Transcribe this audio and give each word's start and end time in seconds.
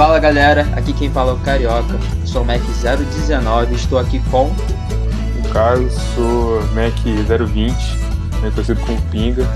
Fala 0.00 0.18
galera, 0.18 0.62
aqui 0.76 0.94
quem 0.94 1.10
fala 1.10 1.32
é 1.32 1.34
o 1.34 1.38
Carioca, 1.40 2.00
sou 2.24 2.40
o 2.40 2.44
Mac 2.46 2.62
019, 2.62 3.74
estou 3.74 3.98
aqui 3.98 4.18
com 4.30 4.46
o 4.46 5.48
Carlos, 5.52 5.92
sou 6.14 6.62
Mac 6.68 6.96
020, 7.04 7.74
né, 8.40 8.50
conhecido 8.50 8.80
como 8.80 8.98
Pinga, 9.10 9.46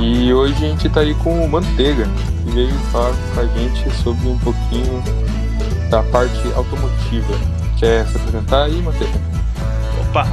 e 0.00 0.34
hoje 0.34 0.54
a 0.54 0.68
gente 0.70 0.88
está 0.88 1.02
aí 1.02 1.14
com 1.14 1.44
o 1.44 1.48
Manteiga, 1.48 2.04
que 2.44 2.50
veio 2.50 2.74
falar 2.90 3.14
com 3.32 3.40
a 3.40 3.46
gente 3.46 3.88
sobre 4.02 4.26
um 4.26 4.36
pouquinho 4.40 5.04
da 5.88 6.02
parte 6.02 6.52
automotiva. 6.56 7.34
Quer 7.78 8.08
se 8.08 8.16
apresentar 8.16 8.64
aí, 8.64 8.82
Manteiga? 8.82 9.20
Opa! 10.00 10.26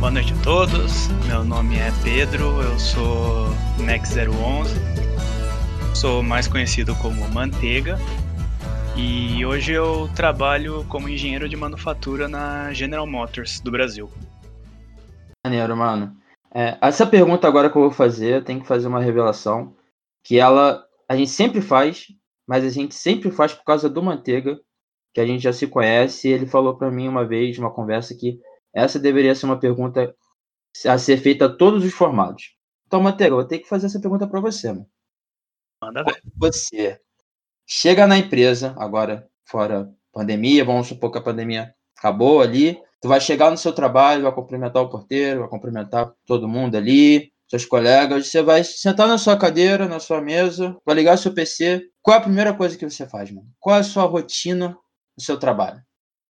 Boa 0.00 0.10
noite 0.10 0.34
a 0.36 0.42
todos, 0.42 1.08
meu 1.28 1.44
nome 1.44 1.76
é 1.76 1.92
Pedro, 2.02 2.60
eu 2.60 2.76
sou 2.76 3.54
Mac 3.78 4.02
011, 4.04 4.74
sou 5.94 6.24
mais 6.24 6.48
conhecido 6.48 6.92
como 6.96 7.24
Manteiga 7.28 7.96
e 8.98 9.46
hoje 9.46 9.72
eu 9.72 10.08
trabalho 10.16 10.84
como 10.88 11.08
engenheiro 11.08 11.48
de 11.48 11.54
manufatura 11.54 12.26
na 12.26 12.72
General 12.72 13.06
Motors 13.06 13.60
do 13.60 13.70
Brasil. 13.70 14.10
Maneiro, 15.46 15.76
mano. 15.76 16.16
É, 16.52 16.76
essa 16.80 17.06
pergunta 17.06 17.46
agora 17.46 17.70
que 17.70 17.78
eu 17.78 17.82
vou 17.82 17.90
fazer, 17.92 18.34
eu 18.34 18.44
tenho 18.44 18.60
que 18.60 18.66
fazer 18.66 18.88
uma 18.88 19.00
revelação, 19.00 19.76
que 20.24 20.40
ela 20.40 20.84
a 21.08 21.16
gente 21.16 21.30
sempre 21.30 21.62
faz, 21.62 22.08
mas 22.46 22.64
a 22.64 22.68
gente 22.68 22.94
sempre 22.94 23.30
faz 23.30 23.54
por 23.54 23.62
causa 23.62 23.88
do 23.88 24.02
Manteiga, 24.02 24.58
que 25.14 25.20
a 25.20 25.26
gente 25.26 25.42
já 25.42 25.52
se 25.52 25.68
conhece, 25.68 26.28
e 26.28 26.32
ele 26.32 26.46
falou 26.46 26.76
para 26.76 26.90
mim 26.90 27.06
uma 27.06 27.24
vez, 27.24 27.56
uma 27.58 27.72
conversa, 27.72 28.16
que 28.16 28.40
essa 28.74 28.98
deveria 28.98 29.34
ser 29.34 29.46
uma 29.46 29.60
pergunta 29.60 30.12
a 30.84 30.98
ser 30.98 31.18
feita 31.18 31.46
a 31.46 31.56
todos 31.56 31.84
os 31.84 31.92
formados. 31.92 32.56
Então, 32.86 33.00
Manteiga, 33.00 33.32
eu 33.32 33.38
vou 33.38 33.46
ter 33.46 33.60
que 33.60 33.68
fazer 33.68 33.86
essa 33.86 34.00
pergunta 34.00 34.26
para 34.26 34.40
você, 34.40 34.72
mano. 34.72 34.86
Manda 35.80 36.02
ver. 36.02 36.20
Você 36.36 37.00
chega 37.68 38.06
na 38.06 38.16
empresa, 38.16 38.74
agora 38.78 39.28
fora 39.44 39.92
pandemia, 40.12 40.64
vamos 40.64 40.86
supor 40.86 41.12
que 41.12 41.18
a 41.18 41.22
pandemia 41.22 41.74
acabou 41.96 42.40
ali, 42.40 42.80
tu 43.00 43.08
vai 43.08 43.20
chegar 43.20 43.50
no 43.50 43.58
seu 43.58 43.72
trabalho, 43.72 44.22
vai 44.22 44.32
cumprimentar 44.32 44.82
o 44.82 44.88
porteiro, 44.88 45.40
vai 45.40 45.48
cumprimentar 45.48 46.12
todo 46.24 46.48
mundo 46.48 46.76
ali, 46.76 47.30
seus 47.46 47.66
colegas, 47.66 48.26
você 48.26 48.42
vai 48.42 48.64
sentar 48.64 49.06
na 49.06 49.18
sua 49.18 49.38
cadeira, 49.38 49.86
na 49.86 50.00
sua 50.00 50.20
mesa, 50.20 50.76
vai 50.84 50.94
ligar 50.94 51.16
seu 51.18 51.32
PC. 51.32 51.88
Qual 52.02 52.16
é 52.16 52.18
a 52.18 52.22
primeira 52.22 52.54
coisa 52.54 52.76
que 52.76 52.88
você 52.88 53.06
faz, 53.06 53.30
mano? 53.30 53.48
Qual 53.60 53.76
é 53.76 53.80
a 53.80 53.84
sua 53.84 54.04
rotina 54.04 54.70
no 55.16 55.24
seu 55.24 55.38
trabalho? 55.38 55.80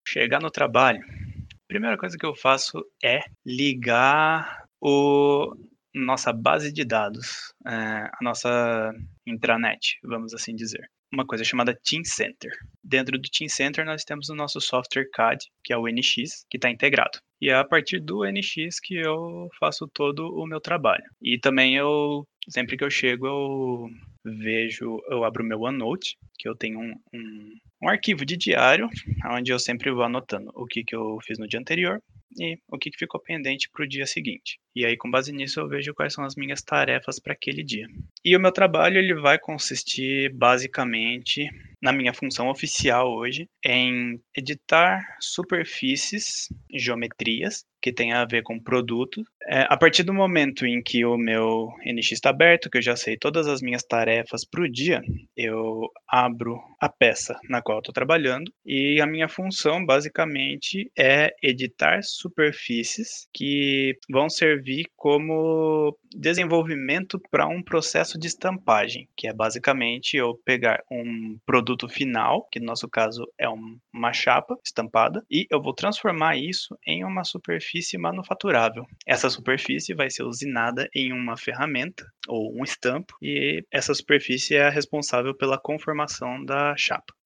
Chegar 0.07 0.41
no 0.41 0.51
trabalho. 0.51 1.01
A 1.01 1.67
primeira 1.67 1.97
coisa 1.97 2.17
que 2.17 2.25
eu 2.25 2.35
faço 2.35 2.83
é 3.03 3.19
ligar 3.45 4.65
o 4.81 5.55
nossa 5.93 6.31
base 6.31 6.71
de 6.71 6.85
dados, 6.85 7.53
é, 7.67 7.71
a 7.71 8.17
nossa 8.21 8.93
intranet, 9.25 9.99
vamos 10.03 10.33
assim 10.33 10.55
dizer 10.55 10.89
uma 11.11 11.25
coisa 11.25 11.43
chamada 11.43 11.77
Team 11.83 12.03
Center. 12.03 12.51
Dentro 12.83 13.17
do 13.17 13.29
Team 13.29 13.49
Center, 13.49 13.85
nós 13.85 14.03
temos 14.03 14.29
o 14.29 14.35
nosso 14.35 14.61
software 14.61 15.09
CAD, 15.11 15.45
que 15.63 15.73
é 15.73 15.77
o 15.77 15.87
NX, 15.87 16.45
que 16.49 16.57
está 16.57 16.69
integrado. 16.69 17.19
E 17.41 17.49
é 17.49 17.55
a 17.55 17.63
partir 17.63 17.99
do 17.99 18.23
NX 18.25 18.79
que 18.79 18.95
eu 18.95 19.49
faço 19.59 19.87
todo 19.87 20.27
o 20.27 20.45
meu 20.45 20.59
trabalho. 20.59 21.03
E 21.21 21.39
também 21.39 21.75
eu, 21.75 22.27
sempre 22.47 22.77
que 22.77 22.83
eu 22.83 22.89
chego, 22.89 23.27
eu 23.27 23.89
vejo, 24.25 24.99
eu 25.09 25.23
abro 25.23 25.43
meu 25.43 25.61
OneNote, 25.61 26.17
que 26.37 26.47
eu 26.47 26.55
tenho 26.55 26.79
um, 26.79 26.93
um, 27.13 27.55
um 27.83 27.89
arquivo 27.89 28.25
de 28.25 28.35
diário, 28.35 28.89
onde 29.31 29.51
eu 29.51 29.59
sempre 29.59 29.91
vou 29.91 30.03
anotando 30.03 30.51
o 30.53 30.65
que, 30.65 30.83
que 30.83 30.95
eu 30.95 31.17
fiz 31.23 31.39
no 31.39 31.47
dia 31.47 31.59
anterior 31.59 32.01
e 32.37 32.57
o 32.67 32.77
que, 32.77 32.91
ficou 32.97 33.19
pendente 33.19 33.69
para 33.69 33.83
o 33.83 33.87
dia 33.87 34.05
seguinte. 34.05 34.59
E 34.75 34.85
aí, 34.85 34.95
com 34.97 35.09
base 35.09 35.31
nisso, 35.31 35.59
eu 35.59 35.67
vejo 35.67 35.93
quais 35.93 36.13
são 36.13 36.23
as 36.23 36.35
minhas 36.35 36.61
tarefas 36.61 37.19
para 37.19 37.33
aquele 37.33 37.63
dia. 37.63 37.87
E 38.23 38.35
o 38.35 38.39
meu 38.39 38.51
trabalho 38.51 38.97
ele 38.97 39.15
vai 39.15 39.39
consistir 39.39 40.33
basicamente 40.33 41.49
na 41.81 41.93
minha 41.93 42.13
função 42.13 42.49
oficial 42.49 43.11
hoje 43.11 43.47
em 43.65 44.19
editar 44.35 45.01
superfícies, 45.19 46.47
geometrias 46.71 47.65
que 47.81 47.93
tem 47.93 48.13
a 48.13 48.25
ver 48.25 48.43
com 48.43 48.59
produto. 48.59 49.23
É, 49.47 49.65
a 49.69 49.77
partir 49.77 50.03
do 50.03 50.13
momento 50.13 50.65
em 50.65 50.81
que 50.81 51.05
o 51.05 51.17
meu 51.17 51.69
NX 51.85 52.11
está 52.11 52.29
aberto, 52.29 52.69
que 52.69 52.77
eu 52.77 52.81
já 52.81 52.95
sei 52.95 53.17
todas 53.17 53.47
as 53.47 53.61
minhas 53.61 53.83
tarefas 53.83 54.45
para 54.45 54.63
o 54.63 54.69
dia, 54.69 55.01
eu 55.35 55.87
abro 56.07 56.59
a 56.79 56.89
peça 56.89 57.37
na 57.49 57.61
qual 57.61 57.79
estou 57.79 57.93
trabalhando 57.93 58.51
e 58.65 58.99
a 59.01 59.07
minha 59.07 59.27
função 59.27 59.85
basicamente 59.85 60.91
é 60.97 61.33
editar 61.41 62.01
superfícies 62.03 63.27
que 63.33 63.95
vão 64.09 64.29
servir 64.29 64.85
como 64.95 65.97
desenvolvimento 66.15 67.19
para 67.31 67.47
um 67.47 67.61
processo 67.61 68.17
de 68.17 68.27
estampagem, 68.27 69.07
que 69.15 69.27
é 69.27 69.33
basicamente 69.33 70.17
eu 70.17 70.35
pegar 70.45 70.81
um 70.91 71.37
produto 71.45 71.87
final, 71.87 72.47
que 72.51 72.59
no 72.59 72.65
nosso 72.65 72.87
caso 72.89 73.25
é 73.37 73.47
uma 73.49 74.13
chapa 74.13 74.55
estampada, 74.63 75.23
e 75.29 75.45
eu 75.49 75.61
vou 75.61 75.73
transformar 75.73 76.37
isso 76.37 76.77
em 76.85 77.03
uma 77.03 77.23
superfície 77.23 77.97
manufaturável. 77.97 78.85
Essa 79.07 79.29
superfície 79.29 79.93
vai 79.93 80.09
ser 80.09 80.23
usinada 80.23 80.89
em 80.95 81.11
uma 81.13 81.37
ferramenta 81.37 82.05
ou 82.27 82.53
um 82.59 82.63
estampo, 82.63 83.15
e 83.21 83.63
essa 83.71 83.93
superfície 83.93 84.55
é 84.55 84.67
a 84.67 84.69
responsável 84.69 85.35
pela 85.35 85.59
conformação 85.59 86.43
da 86.43 86.75
chapa. 86.77 87.18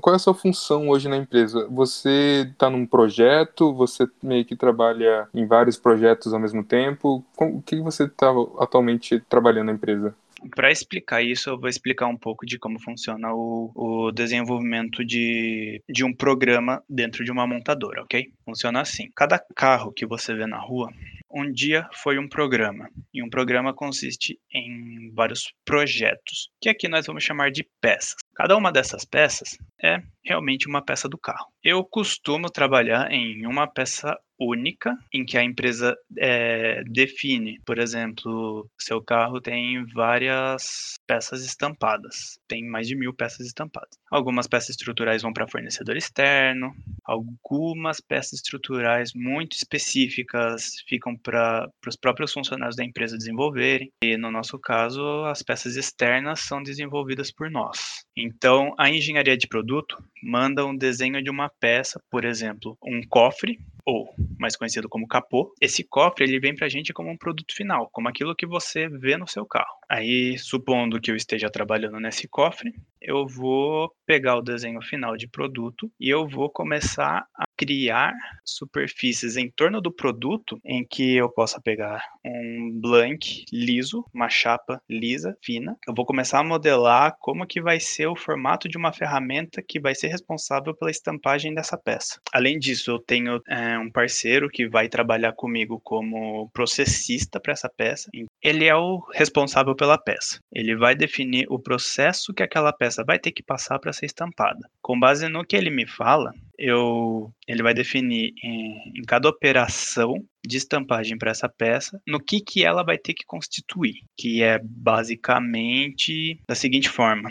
Qual 0.00 0.12
é 0.12 0.16
a 0.16 0.18
sua 0.18 0.34
função 0.34 0.88
hoje 0.88 1.08
na 1.08 1.16
empresa? 1.16 1.66
Você 1.70 2.48
está 2.50 2.68
num 2.68 2.86
projeto? 2.86 3.72
Você 3.74 4.06
meio 4.22 4.44
que 4.44 4.56
trabalha 4.56 5.28
em 5.34 5.46
vários 5.46 5.76
projetos 5.76 6.32
ao 6.32 6.40
mesmo 6.40 6.64
tempo? 6.64 7.24
O 7.38 7.62
que 7.62 7.80
você 7.80 8.04
está 8.04 8.32
atualmente 8.58 9.20
trabalhando 9.28 9.66
na 9.66 9.72
empresa? 9.72 10.14
Para 10.54 10.70
explicar 10.70 11.22
isso, 11.22 11.48
eu 11.48 11.58
vou 11.58 11.68
explicar 11.68 12.06
um 12.06 12.16
pouco 12.16 12.44
de 12.44 12.58
como 12.58 12.78
funciona 12.78 13.32
o, 13.32 13.70
o 13.74 14.12
desenvolvimento 14.12 15.04
de, 15.04 15.80
de 15.88 16.04
um 16.04 16.12
programa 16.12 16.82
dentro 16.88 17.24
de 17.24 17.32
uma 17.32 17.46
montadora, 17.46 18.02
ok? 18.02 18.30
Funciona 18.44 18.80
assim: 18.80 19.10
cada 19.14 19.42
carro 19.54 19.92
que 19.92 20.04
você 20.04 20.34
vê 20.34 20.46
na 20.46 20.58
rua, 20.58 20.90
um 21.34 21.50
dia 21.50 21.88
foi 21.92 22.18
um 22.18 22.28
programa. 22.28 22.88
E 23.12 23.22
um 23.22 23.28
programa 23.28 23.74
consiste 23.74 24.38
em 24.52 25.12
vários 25.12 25.52
projetos, 25.64 26.50
que 26.60 26.68
aqui 26.68 26.88
nós 26.88 27.06
vamos 27.06 27.24
chamar 27.24 27.50
de 27.50 27.68
peças. 27.80 28.14
Cada 28.34 28.56
uma 28.56 28.70
dessas 28.70 29.04
peças 29.04 29.58
é 29.82 30.00
realmente 30.24 30.68
uma 30.68 30.84
peça 30.84 31.08
do 31.08 31.18
carro. 31.18 31.46
Eu 31.62 31.84
costumo 31.84 32.48
trabalhar 32.50 33.10
em 33.10 33.46
uma 33.46 33.66
peça 33.66 34.16
única 34.38 34.96
em 35.12 35.24
que 35.24 35.38
a 35.38 35.44
empresa 35.44 35.96
é, 36.18 36.82
define, 36.84 37.60
por 37.64 37.78
exemplo, 37.78 38.68
seu 38.78 39.02
carro 39.02 39.40
tem 39.40 39.84
várias 39.86 40.94
peças 41.06 41.44
estampadas, 41.44 42.38
tem 42.48 42.64
mais 42.68 42.88
de 42.88 42.96
mil 42.96 43.12
peças 43.12 43.46
estampadas. 43.46 43.96
Algumas 44.10 44.46
peças 44.46 44.70
estruturais 44.70 45.22
vão 45.22 45.32
para 45.32 45.48
fornecedor 45.48 45.96
externo, 45.96 46.72
algumas 47.04 48.00
peças 48.00 48.34
estruturais 48.34 49.12
muito 49.14 49.52
específicas 49.52 50.74
ficam 50.86 51.16
para 51.16 51.68
os 51.86 51.96
próprios 51.96 52.32
funcionários 52.32 52.76
da 52.76 52.84
empresa 52.84 53.16
desenvolverem, 53.16 53.90
e 54.02 54.16
no 54.16 54.30
nosso 54.30 54.58
caso, 54.58 55.24
as 55.26 55.42
peças 55.42 55.76
externas 55.76 56.40
são 56.40 56.62
desenvolvidas 56.62 57.30
por 57.30 57.50
nós. 57.50 58.04
Então, 58.16 58.74
a 58.78 58.90
engenharia 58.90 59.36
de 59.36 59.46
produto 59.46 60.02
manda 60.22 60.64
um 60.64 60.76
desenho 60.76 61.22
de 61.22 61.30
uma 61.30 61.50
peça, 61.60 62.00
por 62.10 62.24
exemplo, 62.24 62.76
um 62.82 63.00
cofre 63.08 63.58
ou 63.84 64.14
mais 64.38 64.56
conhecido 64.56 64.88
como 64.88 65.06
capô. 65.06 65.54
Esse 65.60 65.84
cofre 65.84 66.24
ele 66.24 66.40
vem 66.40 66.54
para 66.54 66.66
a 66.66 66.68
gente 66.68 66.92
como 66.92 67.10
um 67.10 67.16
produto 67.16 67.54
final, 67.54 67.88
como 67.92 68.08
aquilo 68.08 68.34
que 68.34 68.46
você 68.46 68.88
vê 68.88 69.16
no 69.16 69.26
seu 69.26 69.44
carro. 69.46 69.76
Aí, 69.88 70.38
supondo 70.38 71.00
que 71.00 71.10
eu 71.10 71.16
esteja 71.16 71.50
trabalhando 71.50 72.00
nesse 72.00 72.26
cofre, 72.26 72.72
eu 73.00 73.26
vou 73.26 73.92
pegar 74.06 74.36
o 74.36 74.42
desenho 74.42 74.80
final 74.82 75.16
de 75.16 75.28
produto 75.28 75.90
e 76.00 76.08
eu 76.08 76.26
vou 76.26 76.50
começar 76.50 77.26
criar 77.56 78.12
superfícies 78.44 79.36
em 79.36 79.50
torno 79.50 79.80
do 79.80 79.92
produto 79.92 80.58
em 80.64 80.84
que 80.86 81.16
eu 81.16 81.28
possa 81.28 81.60
pegar 81.60 82.02
um 82.24 82.70
blank 82.80 83.44
liso, 83.52 84.04
uma 84.12 84.28
chapa 84.28 84.80
lisa, 84.88 85.36
fina. 85.42 85.76
Eu 85.86 85.94
vou 85.94 86.04
começar 86.04 86.40
a 86.40 86.44
modelar 86.44 87.16
como 87.20 87.46
que 87.46 87.60
vai 87.60 87.80
ser 87.80 88.06
o 88.06 88.16
formato 88.16 88.68
de 88.68 88.76
uma 88.76 88.92
ferramenta 88.92 89.62
que 89.66 89.80
vai 89.80 89.94
ser 89.94 90.08
responsável 90.08 90.74
pela 90.74 90.90
estampagem 90.90 91.54
dessa 91.54 91.76
peça. 91.76 92.20
Além 92.32 92.58
disso, 92.58 92.90
eu 92.90 92.98
tenho 92.98 93.40
é, 93.48 93.78
um 93.78 93.90
parceiro 93.90 94.48
que 94.48 94.68
vai 94.68 94.88
trabalhar 94.88 95.32
comigo 95.32 95.80
como 95.82 96.50
processista 96.50 97.40
para 97.40 97.52
essa 97.52 97.68
peça. 97.68 98.10
Ele 98.42 98.66
é 98.66 98.74
o 98.74 98.98
responsável 99.12 99.74
pela 99.74 99.98
peça. 99.98 100.38
Ele 100.52 100.76
vai 100.76 100.94
definir 100.94 101.46
o 101.48 101.58
processo 101.58 102.32
que 102.32 102.42
aquela 102.42 102.72
peça 102.72 103.04
vai 103.04 103.18
ter 103.18 103.32
que 103.32 103.42
passar 103.42 103.78
para 103.78 103.92
ser 103.92 104.06
estampada. 104.06 104.68
Com 104.82 104.98
base 104.98 105.28
no 105.28 105.44
que 105.44 105.56
ele 105.56 105.70
me 105.70 105.86
fala, 105.86 106.32
eu, 106.58 107.32
ele 107.46 107.62
vai 107.62 107.74
definir 107.74 108.32
em, 108.42 108.98
em 108.98 109.02
cada 109.02 109.28
operação 109.28 110.14
de 110.46 110.56
estampagem 110.56 111.16
para 111.16 111.30
essa 111.30 111.48
peça, 111.48 112.00
no 112.06 112.20
que, 112.20 112.40
que 112.40 112.64
ela 112.64 112.82
vai 112.82 112.98
ter 112.98 113.14
que 113.14 113.24
constituir, 113.26 113.94
que 114.16 114.42
é 114.42 114.60
basicamente 114.62 116.40
da 116.46 116.54
seguinte 116.54 116.88
forma. 116.88 117.28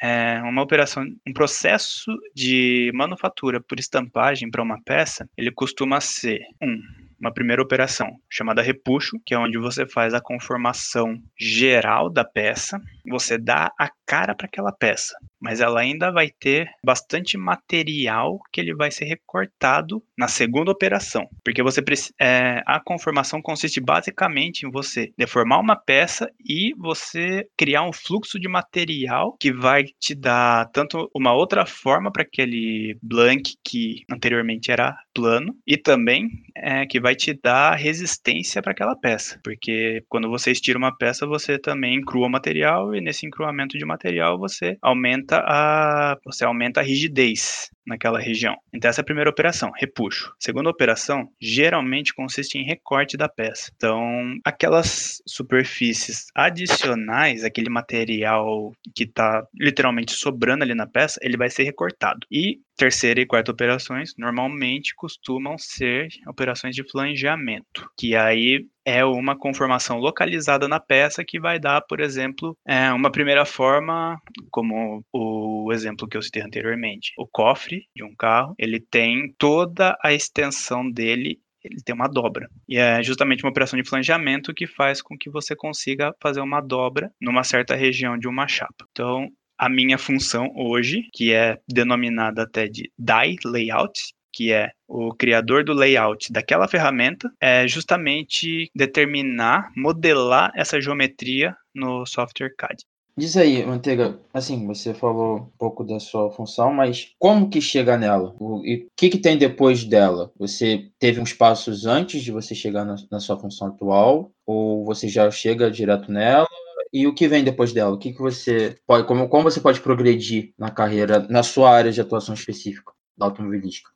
É 0.00 0.40
uma 0.42 0.62
operação, 0.62 1.04
um 1.26 1.32
processo 1.32 2.12
de 2.34 2.90
manufatura 2.94 3.60
por 3.60 3.80
estampagem 3.80 4.50
para 4.50 4.62
uma 4.62 4.82
peça, 4.82 5.28
ele 5.36 5.50
costuma 5.50 6.00
ser 6.00 6.40
um 6.60 6.78
uma 7.18 7.32
primeira 7.32 7.62
operação 7.62 8.18
chamada 8.30 8.62
repuxo, 8.62 9.18
que 9.24 9.34
é 9.34 9.38
onde 9.38 9.58
você 9.58 9.86
faz 9.86 10.14
a 10.14 10.20
conformação 10.20 11.20
geral 11.38 12.10
da 12.10 12.24
peça, 12.24 12.80
você 13.08 13.38
dá 13.38 13.72
a 13.78 13.88
cara 14.06 14.34
para 14.34 14.46
aquela 14.46 14.72
peça, 14.72 15.14
mas 15.40 15.60
ela 15.60 15.80
ainda 15.80 16.12
vai 16.12 16.30
ter 16.30 16.70
bastante 16.82 17.36
material 17.36 18.38
que 18.52 18.60
ele 18.60 18.74
vai 18.74 18.90
ser 18.90 19.04
recortado 19.04 20.02
na 20.16 20.28
segunda 20.28 20.70
operação, 20.70 21.28
porque 21.44 21.62
você 21.62 21.82
é, 22.20 22.62
a 22.66 22.80
conformação 22.80 23.42
consiste 23.42 23.80
basicamente 23.80 24.64
em 24.64 24.70
você 24.70 25.12
deformar 25.18 25.58
uma 25.58 25.76
peça 25.76 26.30
e 26.48 26.72
você 26.78 27.46
criar 27.56 27.82
um 27.82 27.92
fluxo 27.92 28.38
de 28.38 28.48
material 28.48 29.36
que 29.38 29.52
vai 29.52 29.84
te 29.98 30.14
dar 30.14 30.70
tanto 30.70 31.10
uma 31.14 31.32
outra 31.32 31.66
forma 31.66 32.12
para 32.12 32.22
aquele 32.22 32.96
blank 33.02 33.56
que 33.64 34.04
anteriormente 34.10 34.70
era 34.70 34.96
plano 35.12 35.56
e 35.66 35.76
também 35.76 36.28
é, 36.54 36.86
que 36.86 37.00
vai 37.00 37.14
te 37.14 37.34
dar 37.34 37.74
resistência 37.74 38.62
para 38.62 38.72
aquela 38.72 38.94
peça, 38.94 39.40
porque 39.42 40.04
quando 40.08 40.28
você 40.28 40.52
estira 40.52 40.78
uma 40.78 40.96
peça 40.96 41.26
você 41.26 41.58
também 41.58 41.96
encrua 41.96 42.28
material 42.28 42.94
e 42.94 43.00
nesse 43.00 43.26
encruamento 43.26 43.76
de 43.76 43.84
material 43.84 43.95
você 44.38 44.76
aumenta 44.82 45.38
a 45.46 46.16
você 46.24 46.44
aumenta 46.44 46.80
a 46.80 46.82
rigidez 46.82 47.70
naquela 47.86 48.18
região. 48.18 48.56
Então 48.72 48.88
essa 48.88 49.00
é 49.00 49.02
a 49.02 49.04
primeira 49.04 49.30
operação, 49.30 49.70
repuxo. 49.76 50.32
Segunda 50.38 50.70
operação 50.70 51.28
geralmente 51.40 52.14
consiste 52.14 52.58
em 52.58 52.64
recorte 52.64 53.16
da 53.16 53.28
peça. 53.28 53.70
Então 53.76 54.36
aquelas 54.44 55.22
superfícies 55.26 56.26
adicionais, 56.34 57.44
aquele 57.44 57.70
material 57.70 58.72
que 58.94 59.04
está 59.04 59.46
literalmente 59.54 60.12
sobrando 60.12 60.64
ali 60.64 60.74
na 60.74 60.86
peça, 60.86 61.20
ele 61.22 61.36
vai 61.36 61.50
ser 61.50 61.62
recortado. 61.64 62.20
E 62.30 62.60
terceira 62.76 63.20
e 63.20 63.26
quarta 63.26 63.50
operações 63.50 64.14
normalmente 64.18 64.94
costumam 64.94 65.56
ser 65.58 66.08
operações 66.26 66.74
de 66.74 66.88
flangeamento, 66.88 67.88
que 67.96 68.14
aí 68.14 68.66
é 68.84 69.04
uma 69.04 69.36
conformação 69.36 69.98
localizada 69.98 70.68
na 70.68 70.78
peça 70.78 71.24
que 71.24 71.40
vai 71.40 71.58
dar, 71.58 71.80
por 71.80 71.98
exemplo, 71.98 72.56
é, 72.64 72.92
uma 72.92 73.10
primeira 73.10 73.44
forma, 73.44 74.16
como 74.48 75.02
o 75.12 75.72
exemplo 75.72 76.06
que 76.06 76.16
eu 76.16 76.22
citei 76.22 76.40
anteriormente. 76.40 77.12
O 77.18 77.26
cofre 77.26 77.75
de 77.94 78.04
um 78.04 78.14
carro, 78.14 78.54
ele 78.58 78.80
tem 78.80 79.34
toda 79.38 79.96
a 80.02 80.12
extensão 80.12 80.90
dele 80.90 81.40
ele 81.66 81.82
tem 81.84 81.94
uma 81.94 82.08
dobra. 82.08 82.48
E 82.68 82.76
é 82.78 83.02
justamente 83.02 83.42
uma 83.42 83.50
operação 83.50 83.80
de 83.80 83.88
flangeamento 83.88 84.54
que 84.54 84.68
faz 84.68 85.02
com 85.02 85.18
que 85.18 85.28
você 85.28 85.56
consiga 85.56 86.14
fazer 86.22 86.40
uma 86.40 86.60
dobra 86.60 87.10
numa 87.20 87.42
certa 87.42 87.74
região 87.74 88.16
de 88.16 88.28
uma 88.28 88.46
chapa. 88.46 88.86
Então, 88.92 89.28
a 89.58 89.68
minha 89.68 89.98
função 89.98 90.52
hoje, 90.54 91.08
que 91.12 91.32
é 91.32 91.58
denominada 91.68 92.42
até 92.42 92.68
de 92.68 92.90
Die 92.98 93.36
Layout, 93.44 94.14
que 94.32 94.52
é 94.52 94.70
o 94.86 95.14
criador 95.14 95.64
do 95.64 95.72
layout 95.72 96.30
daquela 96.30 96.68
ferramenta, 96.68 97.32
é 97.40 97.66
justamente 97.66 98.70
determinar, 98.74 99.70
modelar 99.74 100.52
essa 100.54 100.78
geometria 100.78 101.56
no 101.74 102.04
software 102.04 102.54
CAD. 102.56 102.84
Diz 103.18 103.34
aí, 103.34 103.64
Manteiga, 103.64 104.20
assim, 104.30 104.66
você 104.66 104.92
falou 104.92 105.38
um 105.38 105.50
pouco 105.58 105.82
da 105.82 105.98
sua 105.98 106.30
função, 106.30 106.70
mas 106.70 107.14
como 107.18 107.48
que 107.48 107.62
chega 107.62 107.96
nela? 107.96 108.36
O, 108.38 108.62
e 108.62 108.84
o 108.84 108.88
que, 108.94 109.08
que 109.08 109.16
tem 109.16 109.38
depois 109.38 109.84
dela? 109.84 110.30
Você 110.38 110.90
teve 110.98 111.18
uns 111.18 111.32
passos 111.32 111.86
antes 111.86 112.22
de 112.22 112.30
você 112.30 112.54
chegar 112.54 112.84
na, 112.84 112.96
na 113.10 113.18
sua 113.18 113.38
função 113.38 113.68
atual? 113.68 114.30
Ou 114.44 114.84
você 114.84 115.08
já 115.08 115.30
chega 115.30 115.70
direto 115.70 116.12
nela? 116.12 116.46
E 116.92 117.06
o 117.06 117.14
que 117.14 117.26
vem 117.26 117.42
depois 117.42 117.72
dela? 117.72 117.94
O 117.94 117.98
que, 117.98 118.12
que 118.12 118.20
você 118.20 118.76
pode, 118.86 119.06
como, 119.06 119.30
como 119.30 119.44
você 119.44 119.62
pode 119.62 119.80
progredir 119.80 120.52
na 120.58 120.70
carreira, 120.70 121.26
na 121.30 121.42
sua 121.42 121.70
área 121.70 121.90
de 121.90 122.02
atuação 122.02 122.34
específica 122.34 122.92
da 123.16 123.24
automobilística? 123.24 123.90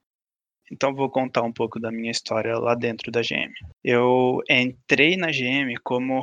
Então 0.73 0.95
vou 0.95 1.11
contar 1.11 1.43
um 1.43 1.53
pouco 1.53 1.79
da 1.79 1.93
minha 1.93 2.11
história 2.11 2.57
lá 2.57 2.75
dentro 2.75 3.13
da 3.13 3.21
GM. 3.21 3.53
Eu 3.85 4.39
entrei 4.49 5.19
na 5.19 5.27
GM 5.27 5.75
como 5.85 6.23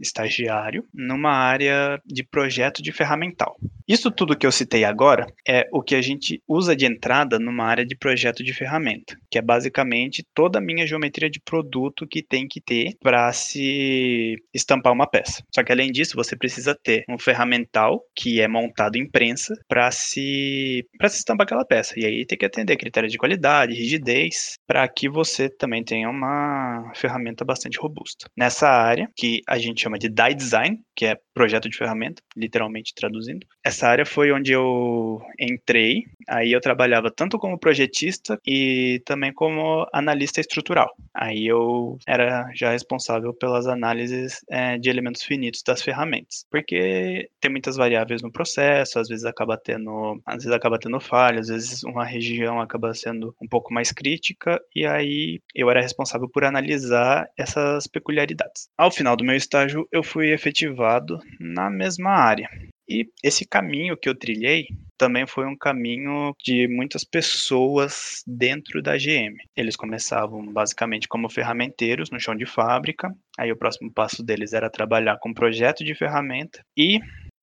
estagiário 0.00 0.84
numa 0.92 1.32
área 1.32 2.00
de 2.06 2.22
projeto 2.22 2.82
de 2.82 2.92
ferramental. 2.92 3.56
Isso 3.88 4.10
tudo 4.10 4.36
que 4.36 4.46
eu 4.46 4.52
citei 4.52 4.84
agora 4.84 5.26
é 5.48 5.66
o 5.72 5.82
que 5.82 5.94
a 5.94 6.02
gente 6.02 6.42
usa 6.46 6.76
de 6.76 6.84
entrada 6.84 7.38
numa 7.38 7.64
área 7.64 7.86
de 7.86 7.96
projeto 7.96 8.44
de 8.44 8.52
ferramenta, 8.52 9.16
que 9.30 9.38
é 9.38 9.42
basicamente 9.42 10.22
toda 10.34 10.58
a 10.58 10.62
minha 10.62 10.86
geometria 10.86 11.30
de 11.30 11.40
produto 11.40 12.06
que 12.06 12.22
tem 12.22 12.46
que 12.46 12.60
ter 12.60 12.96
para 13.02 13.32
se 13.32 14.36
estampar 14.52 14.92
uma 14.92 15.06
peça. 15.06 15.42
Só 15.54 15.64
que 15.64 15.72
além 15.72 15.90
disso, 15.90 16.16
você 16.16 16.36
precisa 16.36 16.74
ter 16.74 17.04
um 17.08 17.18
ferramental 17.18 18.02
que 18.14 18.42
é 18.42 18.46
montado 18.46 18.96
em 18.96 19.08
prensa 19.08 19.54
para 19.66 19.90
se 19.90 20.86
para 20.98 21.08
se 21.08 21.18
estampar 21.18 21.46
aquela 21.46 21.64
peça. 21.64 21.98
E 21.98 22.04
aí 22.04 22.26
tem 22.26 22.36
que 22.36 22.44
atender 22.44 22.76
critérios 22.76 23.10
de 23.10 23.18
qualidade, 23.18 23.74
rigidez, 23.74 24.58
para 24.66 24.86
que 24.86 25.08
você 25.08 25.48
também 25.48 25.82
tenha 25.82 26.10
uma 26.10 26.92
ferramenta 26.94 27.42
bastante 27.42 27.78
robusta. 27.78 28.28
Nessa 28.36 28.68
área 28.68 29.10
que 29.16 29.40
a 29.48 29.58
gente 29.58 29.87
chama 29.88 29.98
de 29.98 30.08
Die 30.08 30.34
Design, 30.34 30.80
que 30.94 31.06
é 31.06 31.18
projeto 31.34 31.68
de 31.68 31.76
ferramenta, 31.76 32.22
literalmente 32.36 32.92
traduzindo. 32.94 33.46
Essa 33.64 33.88
área 33.88 34.04
foi 34.04 34.32
onde 34.32 34.52
eu 34.52 35.20
entrei, 35.38 36.04
aí 36.28 36.52
eu 36.52 36.60
trabalhava 36.60 37.10
tanto 37.10 37.38
como 37.38 37.58
projetista 37.58 38.38
e 38.46 39.00
também 39.06 39.32
como 39.32 39.86
analista 39.92 40.40
estrutural. 40.40 40.90
Aí 41.14 41.46
eu 41.46 41.96
era 42.06 42.50
já 42.54 42.72
responsável 42.72 43.32
pelas 43.32 43.66
análises 43.66 44.40
é, 44.50 44.76
de 44.78 44.90
elementos 44.90 45.22
finitos 45.22 45.62
das 45.62 45.80
ferramentas, 45.80 46.44
porque 46.50 47.28
tem 47.40 47.50
muitas 47.50 47.76
variáveis 47.76 48.20
no 48.20 48.32
processo, 48.32 48.98
às 48.98 49.08
vezes 49.08 49.24
acaba 49.24 49.56
tendo, 49.56 50.20
às 50.26 50.42
vezes 50.42 50.52
acaba 50.52 50.78
tendo 50.78 50.98
falhas, 51.00 51.48
às 51.48 51.56
vezes 51.56 51.82
uma 51.84 52.04
região 52.04 52.60
acaba 52.60 52.92
sendo 52.94 53.34
um 53.40 53.46
pouco 53.46 53.72
mais 53.72 53.92
crítica 53.92 54.60
e 54.74 54.84
aí 54.84 55.40
eu 55.54 55.70
era 55.70 55.80
responsável 55.80 56.28
por 56.28 56.44
analisar 56.44 57.28
essas 57.36 57.86
peculiaridades. 57.86 58.68
Ao 58.76 58.90
final 58.90 59.16
do 59.16 59.24
meu 59.24 59.36
estágio 59.36 59.77
eu 59.92 60.02
fui 60.02 60.32
efetivado 60.32 61.18
na 61.38 61.68
mesma 61.68 62.10
área. 62.10 62.48
E 62.88 63.06
esse 63.22 63.46
caminho 63.46 63.96
que 63.96 64.08
eu 64.08 64.14
trilhei 64.14 64.66
também 64.96 65.26
foi 65.26 65.46
um 65.46 65.56
caminho 65.56 66.34
de 66.42 66.66
muitas 66.66 67.04
pessoas 67.04 68.22
dentro 68.26 68.82
da 68.82 68.96
GM. 68.96 69.36
Eles 69.54 69.76
começavam 69.76 70.44
basicamente 70.52 71.06
como 71.06 71.28
ferramenteiros 71.28 72.10
no 72.10 72.18
chão 72.18 72.34
de 72.34 72.46
fábrica, 72.46 73.14
aí 73.38 73.52
o 73.52 73.56
próximo 73.56 73.92
passo 73.92 74.22
deles 74.22 74.54
era 74.54 74.70
trabalhar 74.70 75.18
com 75.20 75.34
projeto 75.34 75.84
de 75.84 75.94
ferramenta 75.94 76.60
e 76.76 76.98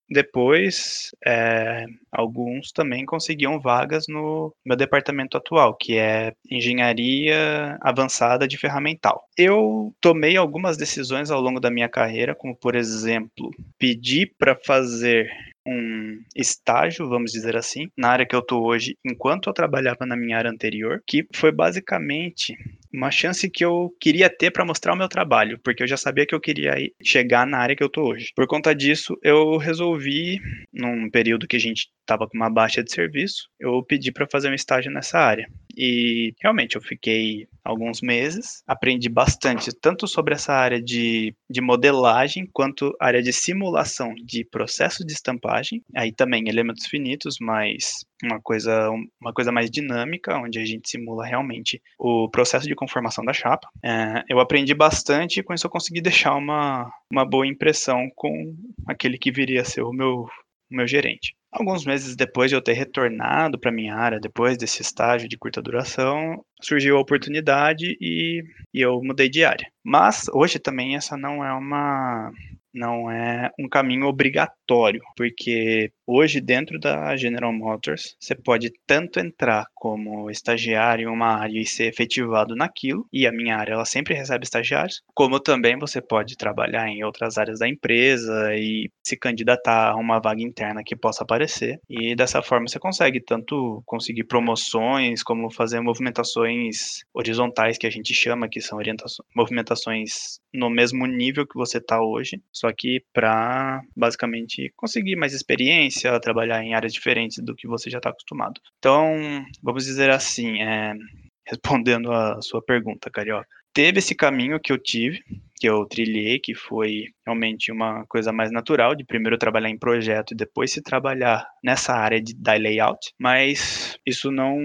depois, 0.09 1.11
é, 1.25 1.85
alguns 2.11 2.71
também 2.71 3.05
conseguiam 3.05 3.59
vagas 3.59 4.05
no 4.07 4.53
meu 4.63 4.77
departamento 4.77 5.37
atual, 5.37 5.75
que 5.75 5.97
é 5.97 6.33
engenharia 6.49 7.77
avançada 7.81 8.47
de 8.47 8.57
ferramental. 8.57 9.23
Eu 9.37 9.93
tomei 9.99 10.37
algumas 10.37 10.77
decisões 10.77 11.31
ao 11.31 11.41
longo 11.41 11.59
da 11.59 11.71
minha 11.71 11.89
carreira, 11.89 12.35
como 12.35 12.55
por 12.55 12.75
exemplo, 12.75 13.51
pedir 13.79 14.33
para 14.37 14.55
fazer 14.55 15.29
um 15.67 16.21
estágio, 16.35 17.09
vamos 17.09 17.31
dizer 17.31 17.57
assim, 17.57 17.87
na 17.97 18.09
área 18.09 18.25
que 18.25 18.35
eu 18.35 18.39
estou 18.39 18.63
hoje, 18.63 18.95
enquanto 19.03 19.49
eu 19.49 19.53
trabalhava 19.53 20.05
na 20.05 20.15
minha 20.15 20.37
área 20.37 20.51
anterior, 20.51 21.01
que 21.07 21.25
foi 21.33 21.51
basicamente 21.51 22.55
uma 22.95 23.11
chance 23.11 23.49
que 23.49 23.63
eu 23.63 23.93
queria 23.99 24.29
ter 24.29 24.51
para 24.51 24.65
mostrar 24.65 24.93
o 24.93 24.97
meu 24.97 25.07
trabalho, 25.07 25.59
porque 25.63 25.83
eu 25.83 25.87
já 25.87 25.97
sabia 25.97 26.25
que 26.25 26.33
eu 26.33 26.39
queria 26.39 26.75
chegar 27.03 27.45
na 27.45 27.57
área 27.57 27.75
que 27.75 27.83
eu 27.83 27.89
tô 27.89 28.09
hoje. 28.09 28.31
Por 28.35 28.47
conta 28.47 28.73
disso, 28.73 29.17
eu 29.21 29.57
resolvi, 29.57 30.39
num 30.73 31.09
período 31.09 31.47
que 31.47 31.55
a 31.55 31.59
gente 31.59 31.89
estava 32.01 32.27
com 32.27 32.37
uma 32.37 32.49
baixa 32.49 32.83
de 32.83 32.91
serviço, 32.91 33.47
eu 33.59 33.83
pedi 33.83 34.11
para 34.11 34.27
fazer 34.31 34.49
um 34.49 34.53
estágio 34.53 34.91
nessa 34.91 35.19
área. 35.19 35.47
E 35.75 36.33
realmente 36.41 36.75
eu 36.75 36.81
fiquei 36.81 37.47
alguns 37.63 38.01
meses, 38.01 38.63
aprendi 38.67 39.09
bastante, 39.09 39.71
tanto 39.81 40.07
sobre 40.07 40.35
essa 40.35 40.53
área 40.53 40.81
de, 40.81 41.35
de 41.49 41.61
modelagem, 41.61 42.47
quanto 42.53 42.95
área 42.99 43.21
de 43.21 43.33
simulação 43.33 44.13
de 44.23 44.45
processo 44.45 45.05
de 45.05 45.13
estampagem, 45.13 45.81
aí 45.95 46.11
também 46.11 46.47
elementos 46.47 46.85
finitos, 46.85 47.37
mas 47.41 48.05
uma 48.23 48.39
coisa, 48.41 48.89
uma 49.19 49.33
coisa 49.33 49.51
mais 49.51 49.69
dinâmica, 49.69 50.37
onde 50.37 50.59
a 50.59 50.65
gente 50.65 50.89
simula 50.89 51.25
realmente 51.25 51.81
o 51.99 52.29
processo 52.29 52.67
de 52.67 52.75
conformação 52.75 53.25
da 53.25 53.33
chapa. 53.33 53.67
É, 53.83 54.23
eu 54.29 54.39
aprendi 54.39 54.73
bastante 54.73 55.39
e 55.39 55.43
com 55.43 55.53
isso 55.53 55.65
eu 55.65 55.71
consegui 55.71 56.01
deixar 56.01 56.35
uma, 56.35 56.91
uma 57.11 57.25
boa 57.25 57.47
impressão 57.47 58.09
com 58.15 58.55
aquele 58.87 59.17
que 59.17 59.31
viria 59.31 59.61
a 59.61 59.65
ser 59.65 59.81
o 59.81 59.91
meu, 59.91 60.27
o 60.71 60.75
meu 60.75 60.87
gerente. 60.87 61.35
Alguns 61.57 61.85
meses 61.85 62.17
depois 62.17 62.49
de 62.49 62.55
eu 62.57 62.61
ter 62.61 62.73
retornado 62.73 63.57
para 63.57 63.71
minha 63.71 63.95
área, 63.95 64.19
depois 64.19 64.57
desse 64.57 64.81
estágio 64.81 65.29
de 65.29 65.37
curta 65.37 65.61
duração, 65.61 66.43
surgiu 66.61 66.97
a 66.97 66.99
oportunidade 66.99 67.97
e, 68.01 68.43
e 68.73 68.81
eu 68.81 69.01
mudei 69.01 69.29
de 69.29 69.45
área. 69.45 69.65
Mas 69.81 70.25
hoje 70.33 70.59
também 70.59 70.97
essa 70.97 71.15
não 71.15 71.45
é 71.45 71.53
uma 71.53 72.29
não 72.73 73.09
é 73.09 73.49
um 73.57 73.69
caminho 73.69 74.05
obrigatório, 74.05 75.01
porque 75.15 75.93
Hoje, 76.07 76.39
dentro 76.39 76.79
da 76.79 77.17
General 77.17 77.51
Motors, 77.51 78.15
você 78.19 78.35
pode 78.35 78.71
tanto 78.85 79.19
entrar 79.19 79.65
como 79.73 80.29
estagiário 80.29 81.09
em 81.09 81.11
uma 81.11 81.39
área 81.39 81.59
e 81.59 81.65
ser 81.65 81.85
efetivado 81.87 82.55
naquilo, 82.55 83.07
e 83.11 83.25
a 83.25 83.31
minha 83.31 83.57
área 83.57 83.73
ela 83.73 83.85
sempre 83.85 84.13
recebe 84.13 84.43
estagiários, 84.43 85.01
como 85.15 85.39
também 85.39 85.79
você 85.79 85.99
pode 85.99 86.37
trabalhar 86.37 86.87
em 86.87 87.03
outras 87.03 87.39
áreas 87.39 87.57
da 87.57 87.67
empresa 87.67 88.53
e 88.55 88.87
se 89.03 89.17
candidatar 89.17 89.89
a 89.91 89.95
uma 89.95 90.19
vaga 90.19 90.43
interna 90.43 90.83
que 90.85 90.95
possa 90.95 91.23
aparecer. 91.23 91.79
E 91.89 92.15
dessa 92.15 92.41
forma 92.43 92.67
você 92.67 92.77
consegue 92.77 93.19
tanto 93.19 93.81
conseguir 93.83 94.25
promoções, 94.25 95.23
como 95.23 95.51
fazer 95.51 95.79
movimentações 95.81 96.99
horizontais 97.15 97.79
que 97.79 97.87
a 97.87 97.89
gente 97.89 98.13
chama, 98.13 98.47
que 98.47 98.61
são 98.61 98.77
orientações, 98.77 99.27
movimentações 99.35 100.39
no 100.53 100.69
mesmo 100.69 101.05
nível 101.05 101.47
que 101.47 101.55
você 101.55 101.79
está 101.79 102.01
hoje, 102.01 102.41
só 102.51 102.71
que 102.71 103.03
para 103.13 103.81
basicamente 103.95 104.71
conseguir 104.75 105.15
mais 105.15 105.33
experiência, 105.33 105.94
trabalhar 106.21 106.63
em 106.63 106.73
áreas 106.73 106.93
diferentes 106.93 107.43
do 107.43 107.55
que 107.55 107.67
você 107.67 107.89
já 107.89 107.97
está 107.97 108.09
acostumado. 108.09 108.59
Então, 108.77 109.45
vamos 109.61 109.85
dizer 109.85 110.09
assim, 110.09 110.61
é, 110.61 110.93
respondendo 111.47 112.11
a 112.11 112.41
sua 112.41 112.61
pergunta, 112.61 113.09
Carioca. 113.09 113.47
Teve 113.73 113.99
esse 113.99 114.15
caminho 114.15 114.57
que 114.57 114.71
eu 114.71 114.77
tive, 114.77 115.21
que 115.57 115.67
eu 115.67 115.85
trilhei, 115.85 116.39
que 116.39 116.55
foi 116.55 117.07
realmente 117.25 117.71
uma 117.73 118.05
coisa 118.07 118.31
mais 118.31 118.49
natural, 118.49 118.95
de 118.95 119.03
primeiro 119.03 119.37
trabalhar 119.37 119.69
em 119.69 119.77
projeto 119.77 120.31
e 120.31 120.37
depois 120.37 120.71
se 120.71 120.81
trabalhar 120.81 121.45
nessa 121.61 121.93
área 121.93 122.21
de, 122.21 122.33
da 122.33 122.53
layout, 122.53 123.11
mas 123.19 123.97
isso 124.05 124.31
não 124.31 124.57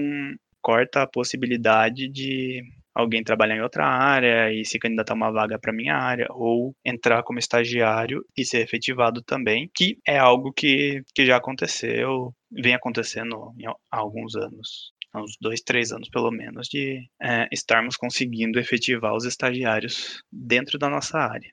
corta 0.61 1.01
a 1.01 1.07
possibilidade 1.07 2.07
de 2.07 2.63
alguém 2.93 3.23
trabalhar 3.23 3.55
em 3.55 3.61
outra 3.61 3.85
área 3.85 4.51
e 4.53 4.65
se 4.65 4.79
candidatar 4.79 5.13
a 5.13 5.15
uma 5.15 5.31
vaga 5.31 5.59
para 5.59 5.73
minha 5.73 5.95
área, 5.95 6.27
ou 6.31 6.75
entrar 6.85 7.23
como 7.23 7.39
estagiário 7.39 8.23
e 8.37 8.45
ser 8.45 8.61
efetivado 8.61 9.21
também, 9.21 9.69
que 9.75 9.97
é 10.07 10.17
algo 10.17 10.51
que, 10.53 11.01
que 11.15 11.25
já 11.25 11.37
aconteceu, 11.37 12.33
vem 12.51 12.73
acontecendo 12.73 13.53
há 13.91 13.97
alguns 13.97 14.35
anos. 14.35 14.93
Há 15.13 15.21
uns 15.21 15.35
dois, 15.41 15.61
três 15.61 15.91
anos 15.91 16.09
pelo 16.09 16.31
menos, 16.31 16.67
de 16.67 17.05
é, 17.21 17.47
estarmos 17.51 17.97
conseguindo 17.97 18.59
efetivar 18.59 19.13
os 19.13 19.25
estagiários 19.25 20.23
dentro 20.31 20.77
da 20.79 20.89
nossa 20.89 21.17
área. 21.17 21.51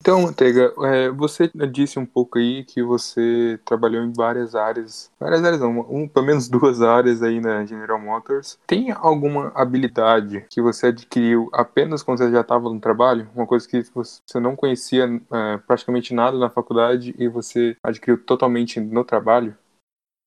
Então, 0.00 0.22
Manteiga, 0.22 0.72
é, 0.82 1.10
você 1.10 1.50
disse 1.70 1.98
um 1.98 2.06
pouco 2.06 2.38
aí 2.38 2.64
que 2.64 2.82
você 2.82 3.60
trabalhou 3.66 4.02
em 4.02 4.12
várias 4.14 4.54
áreas, 4.54 5.12
várias 5.20 5.44
áreas 5.44 5.60
não, 5.60 5.80
um, 5.80 6.08
pelo 6.08 6.24
menos 6.24 6.48
duas 6.48 6.80
áreas 6.80 7.22
aí 7.22 7.38
na 7.38 7.66
General 7.66 8.00
Motors. 8.00 8.58
Tem 8.66 8.90
alguma 8.92 9.52
habilidade 9.54 10.46
que 10.48 10.62
você 10.62 10.86
adquiriu 10.86 11.50
apenas 11.52 12.02
quando 12.02 12.16
você 12.16 12.30
já 12.32 12.40
estava 12.40 12.70
no 12.70 12.80
trabalho? 12.80 13.28
Uma 13.34 13.46
coisa 13.46 13.68
que 13.68 13.82
você 13.94 14.40
não 14.40 14.56
conhecia 14.56 15.04
é, 15.04 15.58
praticamente 15.58 16.14
nada 16.14 16.38
na 16.38 16.48
faculdade 16.48 17.14
e 17.18 17.28
você 17.28 17.76
adquiriu 17.82 18.16
totalmente 18.24 18.80
no 18.80 19.04
trabalho? 19.04 19.54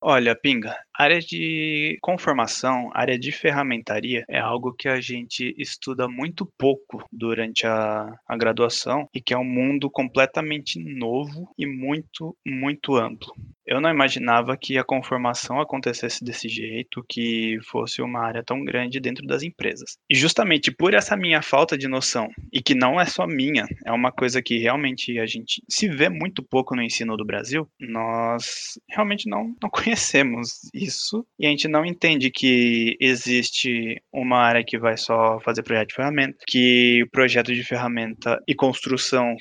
Olha, 0.00 0.36
Pinga, 0.36 0.76
área 0.96 1.18
de 1.18 1.98
conformação, 2.00 2.90
área 2.94 3.18
de 3.18 3.32
ferramentaria 3.32 4.24
é 4.28 4.38
algo 4.38 4.72
que 4.72 4.88
a 4.88 5.00
gente 5.00 5.54
estuda 5.58 6.08
muito 6.08 6.46
pouco 6.58 7.04
durante 7.12 7.66
a, 7.66 8.14
a 8.26 8.36
graduação 8.36 9.08
e 9.12 9.20
que 9.20 9.34
é 9.34 9.38
um 9.38 9.44
mundo 9.44 9.90
completamente 9.90 10.78
novo 10.78 11.52
e 11.58 11.66
muito, 11.66 12.36
muito 12.46 12.96
amplo. 12.96 13.34
Eu 13.66 13.80
não 13.80 13.90
imaginava 13.90 14.56
que 14.56 14.76
a 14.76 14.84
conformação 14.84 15.58
acontecesse 15.58 16.22
desse 16.22 16.48
jeito, 16.48 17.04
que 17.08 17.58
fosse 17.70 18.02
uma 18.02 18.20
área 18.20 18.42
tão 18.44 18.62
grande 18.62 19.00
dentro 19.00 19.26
das 19.26 19.42
empresas. 19.42 19.96
E 20.08 20.14
justamente 20.14 20.70
por 20.70 20.92
essa 20.92 21.16
minha 21.16 21.40
falta 21.40 21.76
de 21.76 21.88
noção, 21.88 22.28
e 22.52 22.62
que 22.62 22.74
não 22.74 23.00
é 23.00 23.06
só 23.06 23.26
minha, 23.26 23.66
é 23.86 23.90
uma 23.90 24.12
coisa 24.12 24.42
que 24.42 24.58
realmente 24.58 25.18
a 25.18 25.24
gente 25.24 25.62
se 25.68 25.88
vê 25.88 26.10
muito 26.10 26.42
pouco 26.42 26.76
no 26.76 26.82
ensino 26.82 27.16
do 27.16 27.24
Brasil, 27.24 27.66
nós 27.80 28.78
realmente 28.90 29.28
não, 29.28 29.54
não 29.62 29.70
conhecemos 29.70 30.60
isso 30.84 31.26
e 31.38 31.46
a 31.46 31.50
gente 31.50 31.68
não 31.68 31.84
entende 31.84 32.30
que 32.30 32.96
existe 33.00 34.02
uma 34.12 34.38
área 34.38 34.64
que 34.64 34.78
vai 34.78 34.96
só 34.96 35.40
fazer 35.40 35.62
projeto 35.62 35.88
de 35.88 35.94
ferramenta, 35.94 36.38
que 36.46 37.02
o 37.02 37.10
projeto 37.10 37.54
de 37.54 37.64
ferramenta 37.64 38.40
e 38.46 38.54
construção 38.54 39.36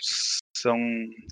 são 0.56 0.78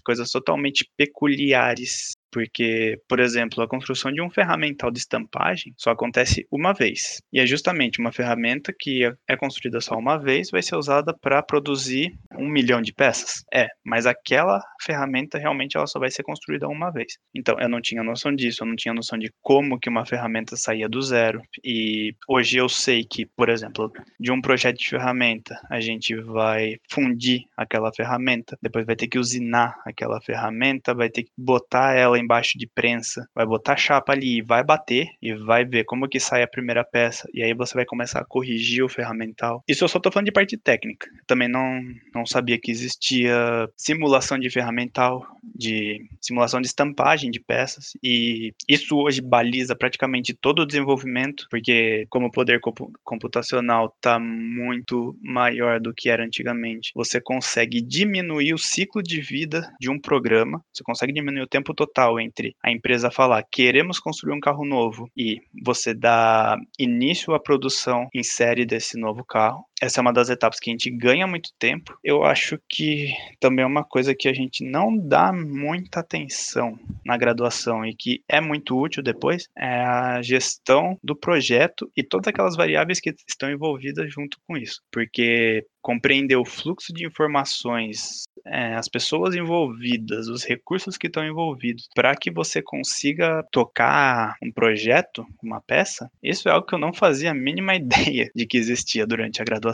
coisas 0.04 0.30
totalmente 0.30 0.86
peculiares 0.98 2.12
porque, 2.32 3.00
por 3.08 3.20
exemplo, 3.20 3.64
a 3.64 3.68
construção 3.68 4.12
de 4.12 4.22
um 4.22 4.30
ferramental 4.30 4.90
de 4.90 5.00
estampagem 5.00 5.74
só 5.78 5.92
acontece 5.92 6.48
uma 6.52 6.74
vez. 6.74 7.22
E 7.32 7.40
é 7.40 7.46
justamente 7.46 8.00
uma 8.00 8.12
ferramenta 8.12 8.74
que 8.78 9.04
é 9.28 9.36
construída 9.36 9.82
só 9.82 9.96
uma 9.96 10.18
vez, 10.18 10.50
vai 10.50 10.62
ser 10.62 10.76
usada 10.76 11.14
para 11.14 11.44
produzir 11.44 12.14
um 12.38 12.48
milhão 12.48 12.82
de 12.82 12.94
peças. 12.94 13.44
É, 13.54 13.68
mas 13.84 14.06
aquela 14.06 14.62
ferramenta 14.82 15.38
realmente 15.38 15.78
ela 15.78 15.88
só 15.88 16.00
vai 16.00 16.10
ser 16.10 16.24
construída 16.24 16.68
uma 16.68 16.92
vez. 16.92 17.18
Então, 17.36 17.60
eu 17.60 17.70
não 17.70 17.82
tinha 17.82 18.04
noção 18.04 18.34
disso, 18.34 18.64
eu 18.64 18.68
não 18.68 18.76
tinha 18.76 18.94
noção 18.94 19.18
de 19.18 19.32
como 19.42 19.80
que 19.80 19.90
uma 19.90 20.06
ferramenta 20.06 20.56
saía 20.56 20.88
do 20.88 21.02
zero. 21.02 21.42
E 21.64 22.16
hoje 22.28 22.58
eu 22.58 22.70
sei 22.70 23.04
que, 23.04 23.26
por 23.26 23.50
exemplo, 23.50 23.92
de 24.20 24.32
um 24.32 24.42
projeto 24.42 24.78
de 24.78 24.90
ferramenta, 24.90 25.60
a 25.70 25.80
gente 25.80 26.16
vai 26.16 26.76
fundir 26.90 27.44
aquela 27.58 27.92
ferramenta, 27.94 28.58
depois 28.62 28.86
vai 28.86 28.96
ter 28.96 29.08
que 29.08 29.20
usinar 29.20 29.76
aquela 29.86 30.22
ferramenta, 30.22 30.94
vai 30.94 31.10
ter 31.10 31.24
que 31.24 31.32
botar 31.38 31.94
ela 31.94 32.20
embaixo 32.22 32.58
de 32.58 32.68
prensa, 32.68 33.28
vai 33.36 33.46
botar 33.46 33.76
chapa 33.76 34.14
ali, 34.14 34.42
vai 34.42 34.64
bater 34.64 35.08
e 35.22 35.34
vai 35.34 35.66
ver 35.66 35.84
como 35.86 36.08
que 36.08 36.20
sai 36.20 36.44
a 36.44 36.48
primeira 36.48 36.84
peça 36.84 37.28
e 37.34 37.44
aí 37.44 37.54
você 37.54 37.74
vai 37.74 37.86
começar 37.86 38.20
a 38.20 38.26
corrigir 38.26 38.84
o 38.84 38.90
ferramental. 38.90 39.64
Isso 39.68 39.84
eu 39.84 39.88
só 39.88 40.00
tô 40.00 40.12
falando 40.12 40.26
de 40.26 40.32
parte 40.32 40.58
técnica. 40.58 41.08
Também 41.28 41.48
não 41.48 41.82
não 42.14 42.26
sabia 42.26 42.60
que 42.60 42.72
existia 42.72 43.34
simulação 43.76 44.38
de 44.38 44.50
ferramental, 44.50 45.26
de 45.56 46.06
simulação 46.20 46.62
de 46.62 46.68
estampagem 46.68 47.32
de 47.32 47.40
peças 47.40 47.94
e 48.04 48.54
isso 48.68 48.98
hoje 48.98 49.22
baliza 49.22 49.76
praticamente 49.76 50.34
todo 50.34 50.62
o 50.62 50.66
desenvolvimento, 50.66 51.48
porque 51.50 52.06
como 52.10 52.28
o 52.28 52.32
poder 52.32 52.60
computacional 53.04 53.94
está 53.96 54.20
muito 54.20 55.18
maior 55.22 55.80
do 55.80 55.94
que 55.94 56.10
era 56.10 56.24
antigamente, 56.24 56.92
você 56.96 57.20
consegue 57.20 57.82
diminuir 57.82 58.54
o 58.54 58.58
ciclo 58.58 59.02
de 59.02 59.22
vida 59.22 59.72
de 59.80 59.90
um 59.90 60.00
programa, 60.00 60.64
você 60.74 60.84
consegue 60.84 61.14
diminuir 61.14 61.44
o 61.44 61.48
tempo 61.48 61.74
total 61.74 62.11
entre 62.20 62.56
a 62.64 62.72
empresa 62.72 63.12
falar 63.12 63.44
queremos 63.44 64.00
construir 64.00 64.34
um 64.34 64.40
carro 64.40 64.66
novo 64.66 65.10
e 65.16 65.42
você 65.64 65.94
dar 65.94 66.58
início 66.78 67.34
à 67.34 67.40
produção 67.40 68.08
em 68.14 68.24
série 68.24 68.66
desse 68.66 68.98
novo 69.00 69.24
carro 69.24 69.66
essa 69.82 70.00
é 70.00 70.02
uma 70.02 70.14
das 70.14 70.30
etapas 70.30 70.60
que 70.60 70.70
a 70.70 70.74
gente 70.74 70.92
ganha 70.92 71.26
muito 71.26 71.50
tempo. 71.58 71.98
Eu 72.04 72.24
acho 72.24 72.60
que 72.70 73.12
também 73.40 73.64
é 73.64 73.68
uma 73.68 73.84
coisa 73.84 74.14
que 74.14 74.30
a 74.30 74.34
gente 74.34 74.64
não 74.64 74.96
dá 74.96 75.34
muita 75.34 76.02
atenção 76.02 76.78
na 77.04 77.18
graduação 77.18 77.84
e 77.84 77.96
que 77.96 78.24
é 78.30 78.40
muito 78.40 78.80
útil 78.80 79.02
depois 79.02 79.48
é 79.58 79.82
a 79.82 80.22
gestão 80.22 81.00
do 81.04 81.16
projeto 81.16 81.92
e 81.98 82.04
todas 82.04 82.28
aquelas 82.28 82.56
variáveis 82.56 83.00
que 83.00 83.16
estão 83.28 83.50
envolvidas 83.50 84.14
junto 84.14 84.38
com 84.48 84.56
isso. 84.56 84.82
Porque 84.92 85.66
compreender 85.82 86.36
o 86.36 86.46
fluxo 86.46 86.94
de 86.94 87.08
informações, 87.08 88.24
é, 88.46 88.76
as 88.76 88.88
pessoas 88.88 89.36
envolvidas, 89.36 90.28
os 90.28 90.44
recursos 90.44 90.96
que 90.96 91.08
estão 91.08 91.26
envolvidos, 91.26 91.90
para 91.96 92.16
que 92.16 92.30
você 92.30 92.62
consiga 92.62 93.44
tocar 93.52 94.36
um 94.44 94.52
projeto, 94.52 95.26
uma 95.44 95.60
peça, 95.60 96.10
isso 96.22 96.48
é 96.48 96.52
algo 96.52 96.68
que 96.68 96.76
eu 96.76 96.80
não 96.80 96.94
fazia 96.94 97.32
a 97.32 97.34
mínima 97.34 97.74
ideia 97.76 98.30
de 98.36 98.46
que 98.46 98.58
existia 98.58 99.08
durante 99.08 99.42
a 99.42 99.46
graduação 99.46 99.71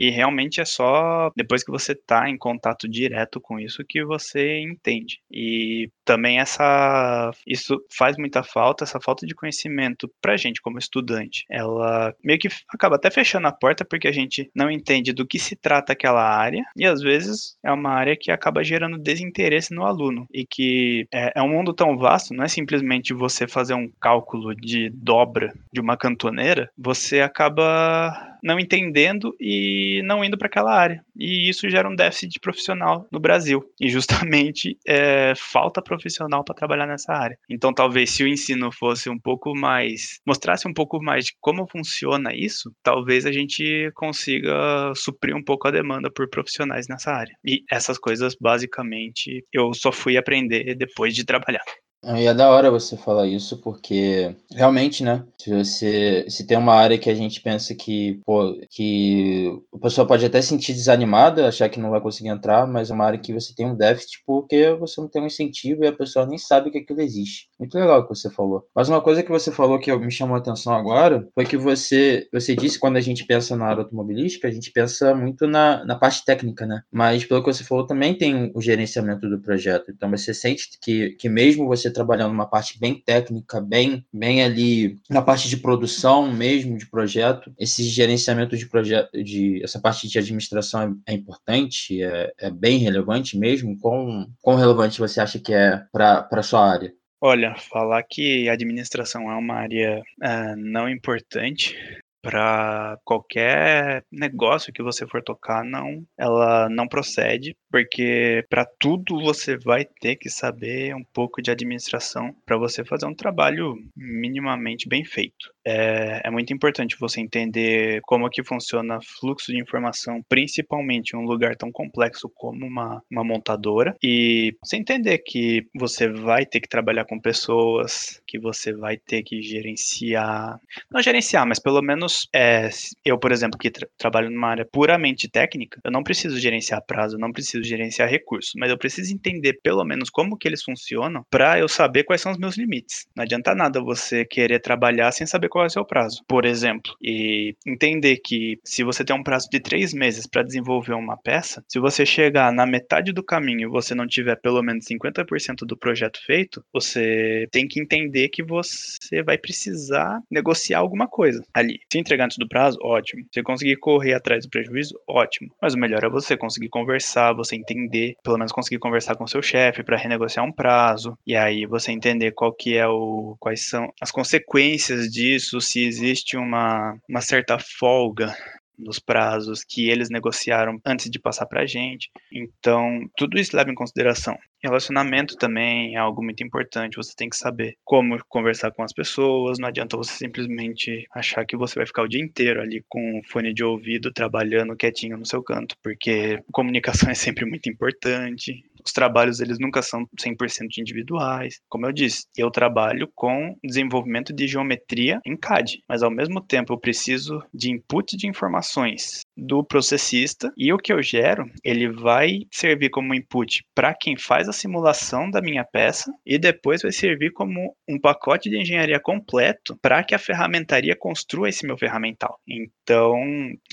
E 0.00 0.08
realmente 0.08 0.62
é 0.62 0.64
só 0.64 1.30
depois 1.36 1.62
que 1.62 1.70
você 1.70 1.92
está 1.92 2.28
em 2.28 2.38
contato 2.38 2.88
direto 2.88 3.38
com 3.38 3.60
isso 3.60 3.84
que 3.86 4.02
você 4.02 4.58
entende. 4.60 5.20
E 5.30 5.90
também 6.06 6.40
essa 6.40 7.30
isso 7.46 7.78
faz 7.94 8.16
muita 8.16 8.42
falta, 8.42 8.82
essa 8.82 8.98
falta 8.98 9.26
de 9.26 9.34
conhecimento 9.34 10.10
pra 10.22 10.38
gente 10.38 10.62
como 10.62 10.78
estudante. 10.78 11.44
Ela 11.50 12.14
meio 12.24 12.38
que 12.38 12.48
acaba 12.72 12.96
até 12.96 13.10
fechando 13.10 13.46
a 13.46 13.52
porta 13.52 13.84
porque 13.84 14.08
a 14.08 14.12
gente 14.12 14.50
não 14.54 14.70
entende 14.70 15.12
do 15.12 15.26
que 15.26 15.38
se 15.38 15.54
trata 15.54 15.92
aquela 15.92 16.22
área 16.22 16.64
e 16.74 16.86
às 16.86 17.02
vezes 17.02 17.58
é 17.62 17.70
uma 17.70 17.90
área 17.90 18.16
que 18.16 18.30
acaba 18.30 18.64
gerando 18.64 18.96
desinteresse 18.96 19.74
no 19.74 19.84
aluno 19.84 20.26
e 20.32 20.46
que 20.46 21.06
é, 21.12 21.32
é 21.36 21.42
um 21.42 21.50
mundo 21.50 21.74
tão 21.74 21.98
vasto, 21.98 22.32
não 22.32 22.44
é 22.44 22.48
simplesmente 22.48 23.12
você 23.12 23.46
fazer 23.46 23.74
um 23.74 23.90
cálculo 24.00 24.54
de 24.54 24.88
dobra 24.90 25.52
de 25.70 25.80
uma 25.80 25.96
cantoneira, 25.96 26.70
você 26.78 27.20
acaba 27.20 28.29
não 28.42 28.58
entendendo 28.58 29.34
e 29.40 30.02
não 30.04 30.24
indo 30.24 30.38
para 30.38 30.46
aquela 30.46 30.72
área. 30.72 31.04
E 31.16 31.48
isso 31.48 31.68
gera 31.68 31.88
um 31.88 31.94
déficit 31.94 32.38
profissional 32.40 33.06
no 33.10 33.20
Brasil. 33.20 33.62
E 33.80 33.88
justamente 33.88 34.78
é, 34.86 35.32
falta 35.36 35.82
profissional 35.82 36.44
para 36.44 36.54
trabalhar 36.54 36.86
nessa 36.86 37.12
área. 37.12 37.38
Então, 37.48 37.72
talvez 37.72 38.10
se 38.10 38.22
o 38.22 38.28
ensino 38.28 38.70
fosse 38.72 39.08
um 39.10 39.18
pouco 39.18 39.54
mais. 39.54 40.20
mostrasse 40.26 40.66
um 40.66 40.72
pouco 40.72 41.02
mais 41.02 41.26
de 41.26 41.32
como 41.40 41.66
funciona 41.66 42.34
isso, 42.34 42.72
talvez 42.82 43.26
a 43.26 43.32
gente 43.32 43.90
consiga 43.94 44.92
suprir 44.94 45.34
um 45.34 45.42
pouco 45.42 45.68
a 45.68 45.70
demanda 45.70 46.10
por 46.10 46.28
profissionais 46.28 46.86
nessa 46.88 47.12
área. 47.12 47.34
E 47.44 47.62
essas 47.70 47.98
coisas, 47.98 48.34
basicamente, 48.40 49.44
eu 49.52 49.72
só 49.74 49.92
fui 49.92 50.16
aprender 50.16 50.74
depois 50.74 51.14
de 51.14 51.24
trabalhar. 51.24 51.64
E 52.02 52.26
é 52.26 52.32
da 52.32 52.48
hora 52.48 52.70
você 52.70 52.96
falar 52.96 53.26
isso, 53.26 53.58
porque 53.58 54.34
realmente, 54.50 55.04
né? 55.04 55.22
Se 55.38 55.50
você 55.50 56.24
se 56.30 56.46
tem 56.46 56.56
uma 56.56 56.72
área 56.74 56.98
que 56.98 57.10
a 57.10 57.14
gente 57.14 57.42
pensa 57.42 57.74
que, 57.74 58.20
pô, 58.24 58.58
que 58.70 59.52
a 59.74 59.78
pessoa 59.78 60.06
pode 60.06 60.24
até 60.24 60.40
sentir 60.40 60.72
desanimada, 60.72 61.46
achar 61.46 61.68
que 61.68 61.78
não 61.78 61.90
vai 61.90 62.00
conseguir 62.00 62.30
entrar, 62.30 62.66
mas 62.66 62.90
é 62.90 62.94
uma 62.94 63.04
área 63.04 63.18
que 63.18 63.34
você 63.34 63.54
tem 63.54 63.66
um 63.66 63.76
déficit 63.76 64.22
porque 64.26 64.72
você 64.74 64.98
não 64.98 65.08
tem 65.08 65.22
um 65.22 65.26
incentivo 65.26 65.84
e 65.84 65.88
a 65.88 65.92
pessoa 65.92 66.24
nem 66.24 66.38
sabe 66.38 66.70
que 66.70 66.78
aquilo 66.78 67.02
existe. 67.02 67.48
Muito 67.58 67.78
legal 67.78 68.00
o 68.00 68.02
que 68.04 68.14
você 68.14 68.30
falou. 68.30 68.64
Mas 68.74 68.88
uma 68.88 69.02
coisa 69.02 69.22
que 69.22 69.30
você 69.30 69.52
falou 69.52 69.78
que 69.78 69.94
me 69.94 70.10
chamou 70.10 70.36
a 70.36 70.38
atenção 70.38 70.72
agora 70.72 71.28
foi 71.34 71.44
que 71.44 71.58
você, 71.58 72.26
você 72.32 72.56
disse 72.56 72.78
quando 72.78 72.96
a 72.96 73.00
gente 73.02 73.26
pensa 73.26 73.54
na 73.56 73.66
área 73.66 73.82
automobilística, 73.82 74.48
a 74.48 74.50
gente 74.50 74.72
pensa 74.72 75.14
muito 75.14 75.46
na, 75.46 75.84
na 75.84 75.96
parte 75.96 76.24
técnica, 76.24 76.66
né? 76.66 76.80
Mas 76.90 77.26
pelo 77.26 77.42
que 77.42 77.52
você 77.52 77.62
falou, 77.62 77.86
também 77.86 78.14
tem 78.16 78.50
o 78.54 78.60
gerenciamento 78.62 79.28
do 79.28 79.40
projeto. 79.40 79.90
Então 79.90 80.10
você 80.10 80.32
sente 80.32 80.70
que, 80.82 81.10
que 81.10 81.28
mesmo 81.28 81.66
você 81.66 81.89
trabalhando 81.92 82.30
numa 82.32 82.48
parte 82.48 82.78
bem 82.78 82.94
técnica, 82.94 83.60
bem, 83.60 84.04
bem 84.12 84.42
ali 84.42 84.98
na 85.08 85.22
parte 85.22 85.48
de 85.48 85.56
produção 85.56 86.30
mesmo 86.32 86.76
de 86.76 86.88
projeto, 86.88 87.52
esse 87.58 87.82
gerenciamento 87.84 88.56
de 88.56 88.68
projeto, 88.68 89.10
de 89.22 89.62
essa 89.62 89.80
parte 89.80 90.08
de 90.08 90.18
administração 90.18 90.96
é, 91.06 91.12
é 91.12 91.14
importante, 91.14 92.02
é, 92.02 92.32
é, 92.38 92.50
bem 92.50 92.78
relevante 92.78 93.38
mesmo. 93.38 93.78
Quão, 93.78 94.26
relevante 94.56 94.98
você 94.98 95.20
acha 95.20 95.38
que 95.38 95.52
é 95.52 95.82
para 95.92 96.42
sua 96.42 96.70
área? 96.70 96.92
Olha, 97.22 97.54
falar 97.54 98.02
que 98.02 98.48
administração 98.48 99.30
é 99.30 99.34
uma 99.36 99.54
área 99.54 100.02
uh, 100.22 100.56
não 100.56 100.88
importante 100.88 101.76
para 102.22 102.98
qualquer 103.04 104.04
negócio 104.10 104.72
que 104.72 104.82
você 104.82 105.06
for 105.06 105.22
tocar, 105.22 105.64
não, 105.64 106.04
ela 106.18 106.68
não 106.68 106.86
procede, 106.86 107.56
porque 107.70 108.44
para 108.48 108.64
tudo 108.64 109.20
você 109.20 109.56
vai 109.56 109.84
ter 109.84 110.16
que 110.16 110.28
saber 110.28 110.94
um 110.94 111.04
pouco 111.12 111.40
de 111.42 111.50
administração 111.50 112.34
para 112.44 112.56
você 112.56 112.84
fazer 112.84 113.06
um 113.06 113.14
trabalho 113.14 113.74
minimamente 113.96 114.88
bem 114.88 115.04
feito. 115.04 115.50
É, 115.64 116.22
é, 116.24 116.30
muito 116.30 116.52
importante 116.52 116.96
você 116.98 117.20
entender 117.20 118.00
como 118.02 118.28
que 118.30 118.42
funciona 118.42 118.98
fluxo 119.02 119.52
de 119.52 119.60
informação, 119.60 120.22
principalmente 120.28 121.14
em 121.14 121.18
um 121.18 121.24
lugar 121.24 121.54
tão 121.56 121.70
complexo 121.70 122.30
como 122.34 122.66
uma, 122.66 123.02
uma 123.10 123.24
montadora, 123.24 123.94
e 124.02 124.54
você 124.62 124.76
entender 124.76 125.18
que 125.18 125.66
você 125.74 126.08
vai 126.08 126.46
ter 126.46 126.60
que 126.60 126.68
trabalhar 126.68 127.04
com 127.04 127.20
pessoas, 127.20 128.22
que 128.26 128.38
você 128.38 128.72
vai 128.72 128.96
ter 128.96 129.22
que 129.22 129.42
gerenciar, 129.42 130.58
não 130.90 131.02
gerenciar, 131.02 131.46
mas 131.46 131.58
pelo 131.58 131.82
menos 131.82 132.28
é, 132.34 132.70
eu, 133.04 133.18
por 133.18 133.32
exemplo, 133.32 133.58
que 133.58 133.70
tra 133.70 133.86
trabalho 133.98 134.30
numa 134.30 134.48
área 134.48 134.64
puramente 134.64 135.28
técnica, 135.28 135.80
eu 135.84 135.90
não 135.90 136.02
preciso 136.02 136.38
gerenciar 136.38 136.82
prazo, 136.86 137.16
eu 137.16 137.20
não 137.20 137.32
preciso 137.32 137.62
gerenciar 137.62 138.08
recursos, 138.08 138.52
mas 138.56 138.70
eu 138.70 138.78
preciso 138.78 139.12
entender 139.12 139.58
pelo 139.62 139.84
menos 139.84 140.08
como 140.08 140.36
que 140.36 140.48
eles 140.48 140.62
funcionam 140.62 141.24
para 141.30 141.58
eu 141.58 141.68
saber 141.68 142.04
quais 142.04 142.20
são 142.20 142.32
os 142.32 142.38
meus 142.38 142.56
limites. 142.56 143.06
Não 143.14 143.24
adianta 143.24 143.54
nada 143.54 143.80
você 143.80 144.24
querer 144.24 144.60
trabalhar 144.60 145.12
sem 145.12 145.26
saber 145.26 145.49
qual 145.50 145.64
é 145.64 145.66
o 145.66 145.70
seu 145.70 145.84
prazo, 145.84 146.22
por 146.26 146.44
exemplo. 146.44 146.94
E 147.02 147.54
entender 147.66 148.18
que 148.18 148.58
se 148.64 148.82
você 148.82 149.04
tem 149.04 149.14
um 149.14 149.22
prazo 149.22 149.48
de 149.50 149.60
três 149.60 149.92
meses 149.92 150.26
para 150.26 150.42
desenvolver 150.42 150.94
uma 150.94 151.16
peça, 151.16 151.62
se 151.68 151.78
você 151.78 152.06
chegar 152.06 152.52
na 152.52 152.64
metade 152.64 153.12
do 153.12 153.22
caminho 153.22 153.68
e 153.68 153.70
você 153.70 153.94
não 153.94 154.06
tiver 154.06 154.36
pelo 154.36 154.62
menos 154.62 154.86
50% 154.86 155.66
do 155.66 155.76
projeto 155.76 156.20
feito, 156.24 156.64
você 156.72 157.46
tem 157.50 157.66
que 157.66 157.80
entender 157.80 158.28
que 158.28 158.42
você 158.42 159.22
vai 159.22 159.36
precisar 159.36 160.20
negociar 160.30 160.78
alguma 160.78 161.06
coisa 161.06 161.44
ali. 161.52 161.80
Se 161.92 161.98
entregar 161.98 162.24
antes 162.24 162.38
do 162.38 162.48
prazo, 162.48 162.78
ótimo. 162.82 163.24
Se 163.32 163.42
conseguir 163.42 163.76
correr 163.76 164.14
atrás 164.14 164.44
do 164.44 164.50
prejuízo, 164.50 164.98
ótimo. 165.06 165.50
Mas 165.60 165.74
o 165.74 165.78
melhor 165.78 166.04
é 166.04 166.08
você 166.08 166.36
conseguir 166.36 166.68
conversar, 166.68 167.32
você 167.32 167.56
entender, 167.56 168.14
pelo 168.22 168.38
menos 168.38 168.52
conseguir 168.52 168.78
conversar 168.78 169.16
com 169.16 169.26
seu 169.26 169.42
chefe 169.42 169.82
para 169.82 169.96
renegociar 169.96 170.46
um 170.46 170.52
prazo, 170.52 171.18
e 171.26 171.36
aí 171.36 171.66
você 171.66 171.92
entender 171.92 172.32
qual 172.32 172.52
que 172.52 172.76
é 172.76 172.86
o 172.86 173.36
quais 173.38 173.68
são 173.68 173.92
as 174.00 174.10
consequências 174.10 175.10
disso 175.10 175.39
isso, 175.40 175.60
se 175.60 175.84
existe 175.84 176.36
uma, 176.36 176.96
uma 177.08 177.20
certa 177.20 177.58
folga 177.58 178.34
nos 178.78 178.98
prazos 178.98 179.62
que 179.62 179.88
eles 179.88 180.08
negociaram 180.08 180.80
antes 180.84 181.10
de 181.10 181.18
passar 181.18 181.46
para 181.46 181.62
a 181.62 181.66
gente. 181.66 182.08
Então, 182.32 183.00
tudo 183.16 183.38
isso 183.38 183.56
leva 183.56 183.70
em 183.70 183.74
consideração. 183.74 184.36
Relacionamento 184.62 185.36
também 185.36 185.94
é 185.94 185.98
algo 185.98 186.22
muito 186.22 186.42
importante. 186.42 186.96
Você 186.96 187.12
tem 187.16 187.28
que 187.28 187.36
saber 187.36 187.74
como 187.84 188.18
conversar 188.28 188.70
com 188.72 188.82
as 188.82 188.92
pessoas. 188.92 189.58
Não 189.58 189.68
adianta 189.68 189.96
você 189.96 190.12
simplesmente 190.12 191.06
achar 191.14 191.44
que 191.44 191.56
você 191.56 191.76
vai 191.76 191.86
ficar 191.86 192.02
o 192.02 192.08
dia 192.08 192.22
inteiro 192.22 192.60
ali 192.60 192.84
com 192.88 193.18
o 193.18 193.22
fone 193.30 193.54
de 193.54 193.64
ouvido 193.64 194.12
trabalhando 194.12 194.76
quietinho 194.76 195.16
no 195.16 195.26
seu 195.26 195.42
canto, 195.42 195.74
porque 195.82 196.42
comunicação 196.52 197.08
é 197.10 197.14
sempre 197.14 197.44
muito 197.44 197.68
importante. 197.68 198.62
Os 198.84 198.92
trabalhos 198.92 199.40
eles 199.40 199.58
nunca 199.58 199.82
são 199.82 200.06
100% 200.18 200.78
individuais. 200.78 201.60
Como 201.68 201.86
eu 201.86 201.92
disse, 201.92 202.26
eu 202.36 202.50
trabalho 202.50 203.08
com 203.14 203.56
desenvolvimento 203.62 204.32
de 204.32 204.46
geometria 204.46 205.20
em 205.24 205.36
CAD, 205.36 205.82
mas 205.88 206.02
ao 206.02 206.10
mesmo 206.10 206.40
tempo 206.40 206.72
eu 206.72 206.78
preciso 206.78 207.42
de 207.52 207.70
input 207.70 208.16
de 208.16 208.26
informações 208.26 209.22
do 209.36 209.64
processista 209.64 210.52
e 210.56 210.72
o 210.72 210.78
que 210.78 210.92
eu 210.92 211.02
gero, 211.02 211.50
ele 211.64 211.88
vai 211.88 212.40
servir 212.50 212.90
como 212.90 213.14
input 213.14 213.64
para 213.74 213.94
quem 213.94 214.16
faz 214.16 214.48
a 214.48 214.52
simulação 214.52 215.30
da 215.30 215.40
minha 215.40 215.64
peça 215.64 216.12
e 216.24 216.38
depois 216.38 216.82
vai 216.82 216.92
servir 216.92 217.32
como 217.32 217.74
um 217.88 217.98
pacote 217.98 218.50
de 218.50 218.58
engenharia 218.58 219.00
completo 219.00 219.76
para 219.80 220.02
que 220.04 220.14
a 220.14 220.18
ferramentaria 220.18 220.96
construa 220.96 221.48
esse 221.48 221.66
meu 221.66 221.76
ferramental. 221.76 222.38
Então, 222.46 223.14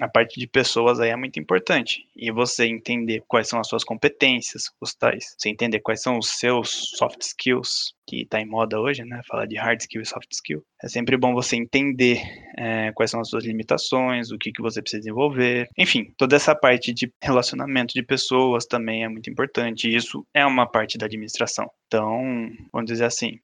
a 0.02 0.08
parte 0.08 0.39
de 0.39 0.48
pessoas 0.48 1.00
aí 1.00 1.10
é 1.10 1.15
muito 1.15 1.39
importante 1.39 2.06
e 2.15 2.32
você 2.32 2.65
entender 2.65 3.24
quais 3.28 3.48
são 3.48 3.60
as 3.60 3.67
suas 3.67 3.84
competências, 3.84 4.63
os 4.82 4.93
tais, 4.97 5.36
você 5.38 5.49
entender 5.49 5.79
quais 5.79 6.01
são 6.01 6.17
os 6.17 6.29
seus 6.39 6.69
soft 6.97 7.21
skills, 7.21 7.93
que 8.07 8.21
está 8.21 8.39
em 8.39 8.45
moda 8.45 8.79
hoje, 8.79 9.03
né? 9.03 9.21
Falar 9.27 9.45
de 9.45 9.57
hard 9.57 9.79
skill 9.81 10.01
e 10.01 10.05
soft 10.05 10.31
skill. 10.31 10.63
É 10.83 10.88
sempre 10.88 11.17
bom 11.17 11.33
você 11.33 11.55
entender 11.55 12.21
é, 12.57 12.91
quais 12.93 13.12
são 13.12 13.19
as 13.19 13.29
suas 13.29 13.43
limitações, 13.43 14.31
o 14.31 14.38
que, 14.38 14.51
que 14.51 14.62
você 14.62 14.81
precisa 14.81 15.01
desenvolver. 15.01 15.67
Enfim, 15.77 16.13
toda 16.17 16.36
essa 16.36 16.55
parte 16.55 16.93
de 16.93 17.12
relacionamento 17.21 17.93
de 17.93 18.03
pessoas 18.03 18.65
também 18.65 19.03
é 19.03 19.10
muito 19.10 19.29
importante. 19.29 19.93
Isso 19.93 20.25
é 20.33 20.45
uma 20.45 20.65
parte 20.65 20.97
da 20.97 21.05
administração. 21.05 21.69
Então, 21.88 22.49
vamos 22.71 22.89
dizer 22.89 23.05
assim, 23.05 23.39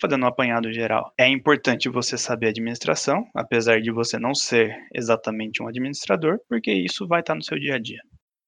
fazendo 0.00 0.24
um 0.24 0.28
apanhado 0.28 0.72
geral, 0.72 1.12
é 1.18 1.28
importante 1.28 1.88
você 1.88 2.16
saber 2.16 2.48
administração, 2.48 3.24
apesar 3.34 3.80
de 3.80 3.90
você 3.90 4.18
não 4.18 4.34
ser 4.34 4.76
exatamente 4.94 5.62
um 5.62 5.68
administrador, 5.68 6.38
porque 6.48 6.72
isso 6.72 7.06
vai 7.06 7.20
estar 7.20 7.34
no 7.34 7.42
seu 7.42 7.58
dia 7.58 7.74
a 7.74 7.78
dia. 7.78 8.00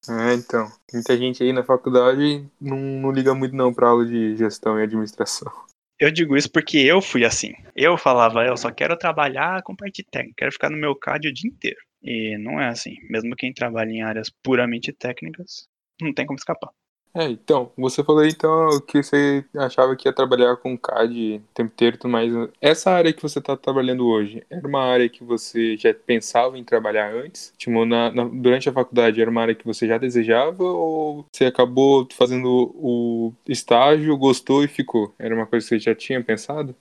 É, 0.09 0.35
então. 0.35 0.71
Muita 0.93 1.17
gente 1.17 1.43
aí 1.43 1.53
na 1.53 1.63
faculdade 1.63 2.45
não, 2.61 2.77
não 2.77 3.13
liga 3.13 3.35
muito 3.35 3.55
não 3.55 3.73
pra 3.73 3.89
aula 3.89 4.05
de 4.05 4.37
gestão 4.37 4.79
e 4.79 4.83
administração. 4.83 5.51
Eu 5.99 6.11
digo 6.11 6.37
isso 6.37 6.51
porque 6.51 6.79
eu 6.79 7.01
fui 7.01 7.25
assim. 7.25 7.53
Eu 7.77 7.97
falava, 7.97 8.45
eu 8.45 8.57
só 8.57 8.73
quero 8.73 8.97
trabalhar 8.97 9.63
com 9.63 9.77
parte 9.77 10.03
técnica, 10.03 10.35
quero 10.39 10.53
ficar 10.53 10.69
no 10.69 10.77
meu 10.77 10.97
CAD 10.97 11.29
o 11.29 11.33
dia 11.33 11.49
inteiro. 11.49 11.79
E 12.03 12.37
não 12.39 12.61
é 12.61 12.69
assim. 12.69 12.97
Mesmo 13.09 13.37
quem 13.37 13.53
trabalha 13.53 13.91
em 13.91 14.03
áreas 14.03 14.29
puramente 14.29 14.93
técnicas, 14.93 15.69
não 16.01 16.13
tem 16.13 16.27
como 16.27 16.39
escapar. 16.39 16.71
É, 17.15 17.25
então, 17.29 17.71
você 17.77 18.03
falou 18.03 18.25
então 18.25 18.81
que 18.81 19.03
você 19.03 19.45
achava 19.55 19.95
que 19.95 20.09
ia 20.09 20.15
trabalhar 20.15 20.57
com 20.57 20.79
CAD 20.79 21.43
o 21.45 21.55
tempo 21.55 21.71
inteiro 21.73 21.97
e 21.97 21.99
tudo 21.99 22.11
mais. 22.11 22.33
Essa 22.59 22.91
área 22.91 23.13
que 23.13 23.21
você 23.21 23.39
está 23.39 23.55
trabalhando 23.55 24.07
hoje, 24.07 24.43
era 24.49 24.67
uma 24.67 24.83
área 24.83 25.09
que 25.11 25.23
você 25.23 25.77
já 25.77 25.93
pensava 25.93 26.59
em 26.59 26.65
trabalhar 26.65 27.13
antes? 27.15 27.53
Tipo, 27.59 27.85
na, 27.85 28.11
na, 28.11 28.25
durante 28.25 28.69
a 28.69 28.73
faculdade, 28.73 29.21
era 29.21 29.31
uma 29.31 29.43
área 29.43 29.55
que 29.55 29.67
você 29.67 29.87
já 29.87 29.99
desejava 29.99 30.65
ou 30.65 31.27
você 31.31 31.45
acabou 31.45 32.09
fazendo 32.13 32.73
o 32.75 33.35
estágio, 33.47 34.17
gostou 34.17 34.65
e 34.65 34.69
ficou? 34.69 35.15
Era 35.19 35.35
uma 35.35 35.47
coisa 35.47 35.67
que 35.67 35.69
você 35.69 35.79
já 35.79 35.95
tinha 35.95 36.23
pensado? 36.25 36.75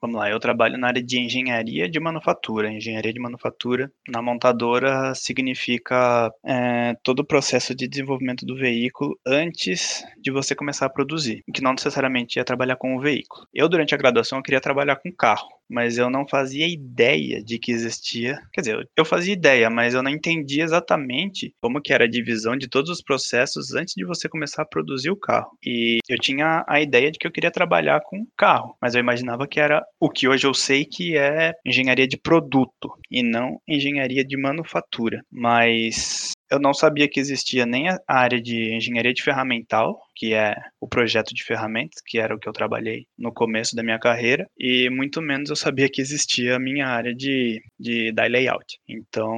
Vamos 0.00 0.16
lá, 0.16 0.30
eu 0.30 0.40
trabalho 0.40 0.78
na 0.78 0.88
área 0.88 1.02
de 1.02 1.18
engenharia 1.18 1.88
de 1.88 2.00
manufatura. 2.00 2.72
Engenharia 2.72 3.12
de 3.12 3.20
manufatura 3.20 3.92
na 4.08 4.22
montadora 4.22 5.14
significa 5.14 6.32
é, 6.44 6.94
todo 7.02 7.20
o 7.20 7.24
processo 7.24 7.74
de 7.74 7.86
desenvolvimento 7.86 8.44
do 8.46 8.56
veículo 8.56 9.18
antes 9.26 10.04
de 10.20 10.30
você 10.30 10.54
começar 10.54 10.86
a 10.86 10.90
produzir, 10.90 11.44
que 11.52 11.62
não 11.62 11.72
necessariamente 11.72 12.38
ia 12.38 12.44
trabalhar 12.44 12.76
com 12.76 12.96
o 12.96 13.00
veículo. 13.00 13.46
Eu, 13.52 13.68
durante 13.68 13.94
a 13.94 13.98
graduação, 13.98 14.38
eu 14.38 14.42
queria 14.42 14.60
trabalhar 14.60 14.96
com 14.96 15.12
carro 15.12 15.48
mas 15.72 15.98
eu 15.98 16.10
não 16.10 16.28
fazia 16.28 16.68
ideia 16.68 17.42
de 17.42 17.58
que 17.58 17.72
existia. 17.72 18.38
Quer 18.52 18.60
dizer, 18.60 18.88
eu 18.96 19.04
fazia 19.04 19.32
ideia, 19.32 19.70
mas 19.70 19.94
eu 19.94 20.02
não 20.02 20.10
entendia 20.10 20.62
exatamente 20.62 21.54
como 21.60 21.80
que 21.80 21.92
era 21.92 22.04
a 22.04 22.10
divisão 22.10 22.56
de 22.56 22.68
todos 22.68 22.90
os 22.90 23.02
processos 23.02 23.74
antes 23.74 23.94
de 23.94 24.04
você 24.04 24.28
começar 24.28 24.62
a 24.62 24.66
produzir 24.66 25.10
o 25.10 25.16
carro. 25.16 25.56
E 25.64 25.98
eu 26.08 26.18
tinha 26.18 26.64
a 26.68 26.80
ideia 26.80 27.10
de 27.10 27.18
que 27.18 27.26
eu 27.26 27.32
queria 27.32 27.50
trabalhar 27.50 28.00
com 28.02 28.26
carro, 28.36 28.76
mas 28.80 28.94
eu 28.94 29.00
imaginava 29.00 29.46
que 29.48 29.58
era 29.58 29.82
o 29.98 30.10
que 30.10 30.28
hoje 30.28 30.46
eu 30.46 30.54
sei 30.54 30.84
que 30.84 31.16
é 31.16 31.52
engenharia 31.64 32.06
de 32.06 32.16
produto 32.16 32.92
e 33.10 33.22
não 33.22 33.58
engenharia 33.66 34.24
de 34.24 34.36
manufatura. 34.36 35.20
Mas 35.30 36.32
eu 36.52 36.58
não 36.60 36.74
sabia 36.74 37.08
que 37.08 37.18
existia 37.18 37.64
nem 37.64 37.88
a 37.88 37.98
área 38.06 38.40
de 38.40 38.74
engenharia 38.74 39.14
de 39.14 39.22
ferramental, 39.22 39.98
que 40.14 40.34
é 40.34 40.54
o 40.78 40.86
projeto 40.86 41.34
de 41.34 41.42
ferramentas, 41.42 42.02
que 42.06 42.18
era 42.18 42.34
o 42.34 42.38
que 42.38 42.46
eu 42.46 42.52
trabalhei 42.52 43.06
no 43.18 43.32
começo 43.32 43.74
da 43.74 43.82
minha 43.82 43.98
carreira, 43.98 44.46
e 44.58 44.90
muito 44.90 45.22
menos 45.22 45.48
eu 45.48 45.56
sabia 45.56 45.88
que 45.88 46.02
existia 46.02 46.56
a 46.56 46.60
minha 46.60 46.86
área 46.86 47.14
de, 47.14 47.62
de 47.80 48.12
die 48.12 48.28
layout. 48.28 48.78
Então, 48.86 49.34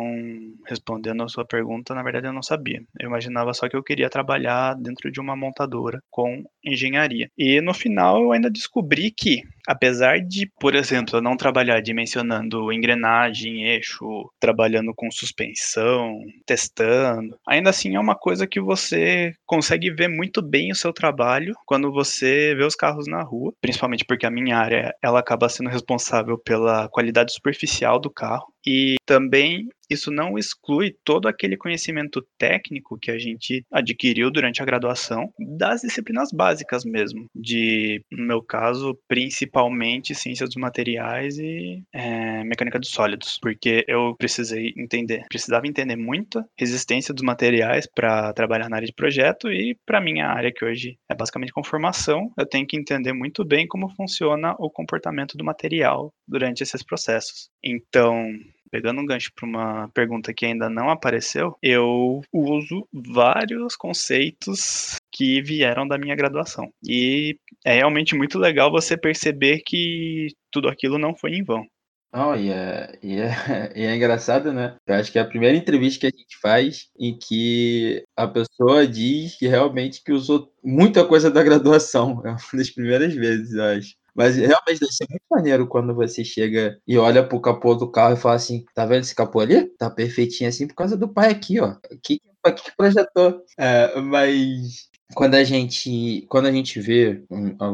respondendo 0.67 1.23
a 1.23 1.29
sua 1.29 1.45
pergunta, 1.45 1.95
na 1.95 2.03
verdade 2.03 2.27
eu 2.27 2.33
não 2.33 2.43
sabia. 2.43 2.83
Eu 2.99 3.09
imaginava 3.09 3.55
só 3.55 3.69
que 3.69 3.77
eu 3.77 3.83
queria 3.83 4.11
trabalhar 4.11 4.75
dentro 4.75 5.11
de 5.11 5.21
uma 5.21 5.37
montadora 5.37 6.01
com 6.11 6.43
engenharia. 6.65 7.31
E 7.39 7.61
no 7.61 7.73
final 7.73 8.21
eu 8.21 8.33
ainda 8.33 8.51
descobri 8.51 9.13
que, 9.13 9.43
apesar 9.69 10.19
de, 10.19 10.51
por 10.59 10.75
exemplo, 10.75 11.17
eu 11.19 11.23
não 11.23 11.37
trabalhar 11.37 11.81
dimensionando 11.81 12.73
engrenagem, 12.73 13.65
eixo, 13.69 14.05
trabalhando 14.41 14.93
com 14.95 15.11
suspensão, 15.11 16.21
testando, 16.45 17.04
ainda 17.47 17.71
assim 17.71 17.95
é 17.95 18.01
uma 18.01 18.15
coisa 18.15 18.47
que 18.47 18.61
você 18.61 19.35
consegue 19.47 19.91
ver 19.91 20.09
muito 20.09 20.43
bem 20.43 20.73
o 20.73 20.77
seu 20.77 20.93
trabalho 20.93 21.55
quando 21.67 21.93
você 21.93 22.55
vê 22.55 22.65
os 22.65 22.75
carros 22.75 23.07
na 23.07 23.23
rua, 23.23 23.53
principalmente 23.61 24.05
porque 24.05 24.27
a 24.27 24.31
minha 24.31 24.57
área 24.57 24.95
ela 25.03 25.21
acaba 25.21 25.49
sendo 25.49 25.71
responsável 25.71 26.39
pela 26.39 26.89
qualidade 26.89 27.33
superficial 27.33 27.99
do 27.99 28.11
carro. 28.11 28.47
E 28.67 28.97
também 29.05 29.69
isso 29.91 30.11
não 30.11 30.39
exclui 30.39 30.95
todo 31.05 31.29
aquele 31.29 31.57
conhecimento 31.57 32.25
técnico 32.39 32.99
que 32.99 33.11
a 33.11 33.19
gente 33.19 33.65
adquiriu 33.73 34.31
durante 34.31 34.63
a 34.63 34.65
graduação 34.65 35.33
das 35.39 35.83
disciplinas 35.83 36.31
básicas 36.33 36.85
mesmo, 36.85 37.27
de, 37.35 38.03
no 38.11 38.25
meu 38.25 38.43
caso, 38.43 38.99
principalmente 39.09 40.15
ciências 40.15 40.49
dos 40.49 40.57
materiais 40.57 41.39
e 41.39 41.83
é, 41.93 42.45
mecânica 42.45 42.79
dos 42.79 42.91
sólidos, 42.91 43.39
porque 43.41 43.85
eu 43.89 44.15
precisei 44.17 44.73
entender, 44.77 45.25
precisava 45.29 45.67
entender 45.67 45.97
muita 45.97 46.47
resistência 46.59 47.15
dos 47.15 47.23
materiais 47.23 47.87
para 47.87 48.33
trabalhar 48.33 48.69
na 48.69 48.77
área 48.77 48.87
de 48.87 48.95
projeto 48.95 49.51
e 49.51 49.77
para 49.87 50.01
minha 50.01 50.27
área 50.27 50.53
que 50.53 50.65
hoje 50.65 50.99
é 51.09 51.15
basicamente 51.15 51.53
conformação, 51.53 52.33
eu 52.39 52.47
tenho 52.47 52.67
que 52.67 52.77
entender 52.77 53.13
muito 53.13 53.45
bem 53.45 53.67
como 53.67 53.95
funciona 53.95 54.55
o 54.59 54.71
comportamento 54.71 55.37
do 55.37 55.45
material 55.45 56.13
durante 56.27 56.63
esses 56.63 56.83
processos. 56.83 57.49
Então, 57.63 58.29
pegando 58.71 59.01
um 59.01 59.07
gancho 59.07 59.31
para 59.35 59.47
uma 59.47 59.89
pergunta 59.95 60.33
que 60.35 60.47
ainda 60.47 60.69
não 60.69 60.91
apareceu, 60.91 61.57
eu 61.63 62.23
uso 62.33 62.87
vários 62.93 63.77
conceitos 63.77 64.97
que 65.13 65.41
vieram 65.43 65.87
da 65.87 65.99
minha 65.99 66.17
graduação. 66.17 66.71
E 66.87 67.39
é 67.65 67.75
realmente 67.75 68.15
muito 68.15 68.39
legal 68.39 68.71
você 68.71 68.97
perceber 68.97 69.63
que 69.65 70.29
tudo 70.51 70.69
aquilo 70.69 70.99
não 70.99 71.15
foi 71.15 71.35
em 71.35 71.45
vão. 71.45 71.67
Não, 72.15 72.37
e 72.37 72.49
é, 72.49 72.97
e, 73.03 73.17
é, 73.17 73.33
e 73.75 73.83
é 73.85 73.97
engraçado, 73.97 74.53
né? 74.53 74.77
Eu 74.87 74.95
acho 74.95 75.11
que 75.11 75.19
é 75.19 75.23
a 75.23 75.27
primeira 75.27 75.57
entrevista 75.57 76.01
que 76.01 76.07
a 76.07 76.17
gente 76.17 76.39
faz 76.41 76.89
em 76.97 77.19
que 77.19 78.05
a 78.17 78.29
pessoa 78.29 78.87
diz 78.87 79.37
que 79.37 79.49
realmente 79.49 80.01
que 80.03 80.13
usou 80.13 80.53
muita 80.63 81.05
coisa 81.05 81.29
da 81.29 81.43
graduação. 81.43 82.23
É 82.25 82.31
uma 82.31 82.39
das 82.53 82.71
primeiras 82.71 83.13
vezes, 83.15 83.53
eu 83.53 83.65
acho. 83.65 83.97
Mas 84.15 84.37
realmente 84.37 84.81
deve 84.81 84.93
ser 84.93 85.07
muito 85.11 85.25
maneiro 85.31 85.67
quando 85.69 85.95
você 85.95 86.25
chega 86.25 86.79
e 86.87 86.97
olha 86.99 87.27
pro 87.27 87.41
capô 87.41 87.75
do 87.75 87.91
carro 87.91 88.15
e 88.15 88.21
fala 88.21 88.37
assim: 88.37 88.65
tá 88.75 88.87
vendo 88.87 89.03
esse 89.03 89.15
capô 89.15 89.41
ali? 89.41 89.67
Tá 89.77 89.91
perfeitinho 89.91 90.49
assim 90.49 90.67
por 90.69 90.75
causa 90.75 90.97
do 90.97 91.13
pai 91.13 91.31
aqui, 91.31 91.61
ó. 91.61 91.75
Que, 92.03 92.19
que 92.21 92.77
projetou. 92.77 93.43
É, 93.59 94.01
mas 94.01 94.89
quando 95.13 95.35
a 95.35 95.45
gente 95.45 96.25
quando 96.29 96.47
a 96.47 96.53
gente 96.53 96.81
vê 96.81 97.23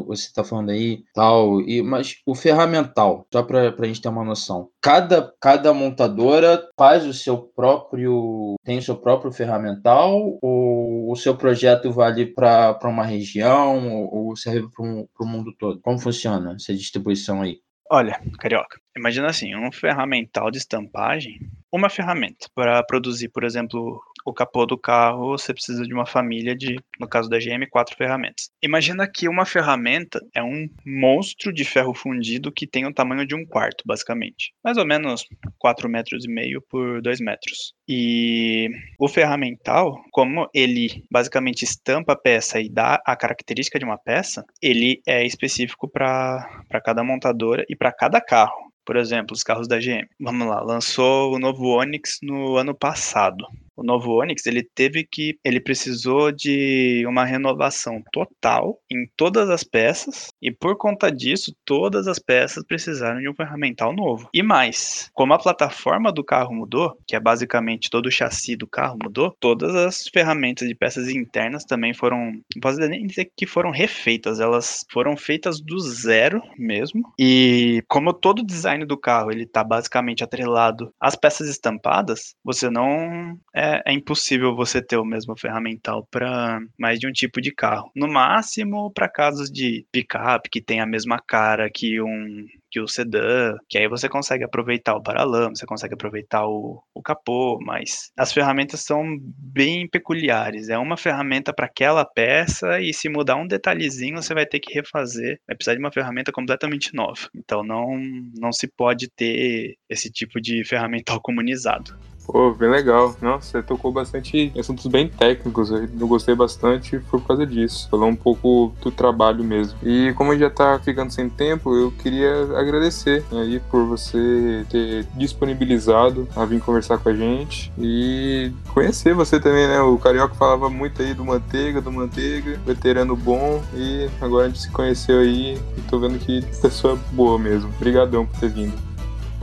você 0.06 0.26
está 0.26 0.42
falando 0.42 0.70
aí 0.70 1.04
tal 1.14 1.60
e 1.60 1.82
mas 1.82 2.16
o 2.26 2.34
ferramental 2.34 3.26
só 3.32 3.42
para 3.42 3.74
a 3.76 3.86
gente 3.86 4.00
ter 4.00 4.08
uma 4.08 4.24
noção. 4.24 4.70
Cada 4.80 5.32
cada 5.40 5.72
montadora 5.72 6.68
faz 6.76 7.06
o 7.06 7.14
seu 7.14 7.38
próprio 7.38 8.56
tem 8.64 8.78
o 8.78 8.82
seu 8.82 8.96
próprio 8.96 9.32
ferramental 9.32 10.38
ou 10.42 11.10
o 11.10 11.16
seu 11.16 11.36
projeto 11.36 11.92
vale 11.92 12.26
para 12.26 12.78
uma 12.84 13.04
região 13.04 13.88
ou, 14.06 14.28
ou 14.28 14.36
serve 14.36 14.68
para 14.68 14.84
o 14.84 15.26
mundo 15.26 15.52
todo? 15.58 15.80
Como 15.80 15.98
funciona 15.98 16.54
essa 16.54 16.74
distribuição 16.74 17.42
aí? 17.42 17.60
Olha, 17.92 18.20
carioca, 18.38 18.80
imagina 18.96 19.26
assim, 19.26 19.52
um 19.56 19.72
ferramental 19.72 20.48
de 20.48 20.58
estampagem, 20.58 21.40
uma 21.72 21.90
ferramenta 21.90 22.46
para 22.54 22.84
produzir, 22.84 23.30
por 23.30 23.42
exemplo, 23.42 24.00
o 24.24 24.32
capô 24.32 24.66
do 24.66 24.78
carro, 24.78 25.38
você 25.38 25.52
precisa 25.52 25.84
de 25.84 25.92
uma 25.94 26.06
família 26.06 26.54
de, 26.54 26.76
no 26.98 27.08
caso 27.08 27.28
da 27.28 27.38
GM, 27.38 27.66
quatro 27.68 27.96
ferramentas. 27.96 28.50
Imagina 28.62 29.06
que 29.06 29.28
uma 29.28 29.44
ferramenta 29.44 30.20
é 30.34 30.42
um 30.42 30.68
monstro 30.84 31.52
de 31.52 31.64
ferro 31.64 31.94
fundido 31.94 32.52
que 32.52 32.66
tem 32.66 32.86
o 32.86 32.92
tamanho 32.92 33.26
de 33.26 33.34
um 33.34 33.44
quarto, 33.44 33.82
basicamente. 33.86 34.52
Mais 34.62 34.76
ou 34.76 34.86
menos 34.86 35.26
4 35.58 35.88
metros 35.88 36.24
e 36.24 36.28
meio 36.28 36.62
por 36.62 37.00
2 37.02 37.20
metros. 37.20 37.74
E 37.88 38.68
o 38.98 39.08
ferramental, 39.08 40.00
como 40.10 40.48
ele 40.54 41.04
basicamente 41.10 41.62
estampa 41.64 42.12
a 42.12 42.16
peça 42.16 42.60
e 42.60 42.68
dá 42.68 43.00
a 43.04 43.16
característica 43.16 43.78
de 43.78 43.84
uma 43.84 43.98
peça, 43.98 44.44
ele 44.62 45.00
é 45.06 45.24
específico 45.24 45.88
para 45.88 46.46
cada 46.84 47.02
montadora 47.02 47.64
e 47.68 47.76
para 47.76 47.92
cada 47.92 48.20
carro 48.20 48.70
por 48.82 48.96
exemplo, 48.96 49.34
os 49.34 49.44
carros 49.44 49.68
da 49.68 49.78
GM. 49.78 50.08
Vamos 50.18 50.48
lá, 50.48 50.60
lançou 50.62 51.32
o 51.32 51.38
novo 51.38 51.68
Onix 51.68 52.18
no 52.22 52.56
ano 52.56 52.74
passado 52.74 53.46
o 53.80 53.84
novo 53.84 54.12
Onix, 54.12 54.46
ele 54.46 54.62
teve 54.62 55.04
que, 55.04 55.38
ele 55.44 55.58
precisou 55.58 56.30
de 56.30 57.04
uma 57.06 57.24
renovação 57.24 58.02
total 58.12 58.78
em 58.90 59.08
todas 59.16 59.48
as 59.48 59.64
peças 59.64 60.28
e 60.40 60.50
por 60.50 60.76
conta 60.76 61.10
disso, 61.10 61.54
todas 61.64 62.06
as 62.06 62.18
peças 62.18 62.62
precisaram 62.64 63.20
de 63.20 63.28
um 63.28 63.34
ferramental 63.34 63.94
novo. 63.94 64.28
E 64.34 64.42
mais, 64.42 65.10
como 65.14 65.32
a 65.32 65.38
plataforma 65.38 66.12
do 66.12 66.22
carro 66.22 66.54
mudou, 66.54 66.96
que 67.06 67.16
é 67.16 67.20
basicamente 67.20 67.90
todo 67.90 68.06
o 68.06 68.10
chassi 68.10 68.54
do 68.54 68.66
carro 68.66 68.98
mudou, 69.02 69.34
todas 69.40 69.74
as 69.74 70.08
ferramentas 70.08 70.68
de 70.68 70.74
peças 70.74 71.08
internas 71.08 71.64
também 71.64 71.94
foram, 71.94 72.32
não 72.54 72.60
posso 72.60 72.78
nem 72.80 73.06
dizer 73.06 73.30
que 73.34 73.46
foram 73.46 73.70
refeitas, 73.70 74.40
elas 74.40 74.84
foram 74.90 75.16
feitas 75.16 75.60
do 75.60 75.78
zero 75.78 76.42
mesmo. 76.58 77.12
E 77.18 77.82
como 77.88 78.12
todo 78.12 78.40
o 78.40 78.46
design 78.46 78.84
do 78.84 78.98
carro, 78.98 79.30
ele 79.30 79.46
tá 79.46 79.64
basicamente 79.64 80.22
atrelado 80.22 80.92
às 81.00 81.16
peças 81.16 81.48
estampadas, 81.48 82.34
você 82.44 82.68
não 82.68 83.38
é, 83.54 83.69
é, 83.84 83.92
impossível 83.92 84.54
você 84.54 84.82
ter 84.82 84.96
o 84.96 85.04
mesmo 85.04 85.36
ferramental 85.38 86.06
para 86.10 86.60
mais 86.78 86.98
de 86.98 87.06
um 87.06 87.12
tipo 87.12 87.40
de 87.40 87.52
carro. 87.52 87.90
No 87.94 88.08
máximo, 88.08 88.90
para 88.92 89.08
casos 89.08 89.50
de 89.50 89.86
picape 89.92 90.50
que 90.50 90.62
tem 90.62 90.80
a 90.80 90.86
mesma 90.86 91.18
cara 91.18 91.70
que 91.72 92.00
um 92.00 92.46
que 92.70 92.80
o 92.80 92.86
sedã, 92.86 93.56
que 93.68 93.76
aí 93.76 93.88
você 93.88 94.08
consegue 94.08 94.44
aproveitar 94.44 94.94
o 94.94 95.02
paralama, 95.02 95.54
você 95.54 95.66
consegue 95.66 95.94
aproveitar 95.94 96.46
o, 96.46 96.80
o 96.94 97.02
capô, 97.02 97.58
mas 97.60 98.12
as 98.16 98.32
ferramentas 98.32 98.80
são 98.80 99.04
bem 99.20 99.88
peculiares. 99.88 100.68
É 100.68 100.78
uma 100.78 100.96
ferramenta 100.96 101.52
para 101.52 101.66
aquela 101.66 102.04
peça 102.04 102.80
e 102.80 102.94
se 102.94 103.08
mudar 103.08 103.36
um 103.36 103.46
detalhezinho 103.46 104.22
você 104.22 104.32
vai 104.32 104.46
ter 104.46 104.60
que 104.60 104.72
refazer, 104.72 105.40
vai 105.46 105.56
precisar 105.56 105.74
de 105.74 105.80
uma 105.80 105.92
ferramenta 105.92 106.30
completamente 106.30 106.94
nova. 106.94 107.28
Então 107.34 107.64
não, 107.64 107.98
não 108.38 108.52
se 108.52 108.68
pode 108.68 109.08
ter 109.10 109.74
esse 109.88 110.10
tipo 110.10 110.40
de 110.40 110.64
ferramental 110.64 111.20
comunizado. 111.22 111.98
Pô, 112.26 112.52
bem 112.52 112.70
legal. 112.70 113.16
Nossa, 113.20 113.50
você 113.50 113.62
tocou 113.62 113.90
bastante 113.92 114.52
assuntos 114.58 114.86
bem 114.86 115.08
técnicos. 115.08 115.70
Eu 115.70 116.06
gostei 116.06 116.34
bastante 116.34 116.98
foi 117.00 117.20
por 117.20 117.26
causa 117.26 117.46
disso. 117.46 117.88
Falou 117.90 118.08
um 118.08 118.16
pouco 118.16 118.72
do 118.80 118.90
trabalho 118.90 119.42
mesmo. 119.42 119.78
E 119.82 120.12
como 120.14 120.36
já 120.36 120.50
tá 120.50 120.78
ficando 120.78 121.12
sem 121.12 121.28
tempo, 121.28 121.74
eu 121.74 121.90
queria 121.90 122.42
agradecer 122.56 123.24
aí 123.32 123.60
por 123.70 123.84
você 123.84 124.64
ter 124.70 125.06
disponibilizado 125.16 126.28
a 126.36 126.44
vir 126.44 126.60
conversar 126.60 126.98
com 126.98 127.08
a 127.08 127.14
gente 127.14 127.72
e 127.78 128.52
conhecer 128.72 129.14
você 129.14 129.40
também, 129.40 129.66
né? 129.66 129.80
O 129.80 129.98
Carioca 129.98 130.34
falava 130.34 130.70
muito 130.70 131.02
aí 131.02 131.14
do 131.14 131.24
Manteiga, 131.24 131.80
do 131.80 131.90
Manteiga, 131.90 132.58
veterano 132.64 133.16
bom. 133.16 133.62
E 133.74 134.08
agora 134.20 134.46
a 134.46 134.48
gente 134.48 134.60
se 134.60 134.70
conheceu 134.70 135.20
aí 135.20 135.58
e 135.76 135.80
tô 135.88 135.98
vendo 135.98 136.18
que 136.18 136.42
pessoa 136.60 136.98
boa 137.12 137.38
mesmo. 137.38 137.70
Obrigadão 137.76 138.26
por 138.26 138.38
ter 138.38 138.50
vindo. 138.50 138.89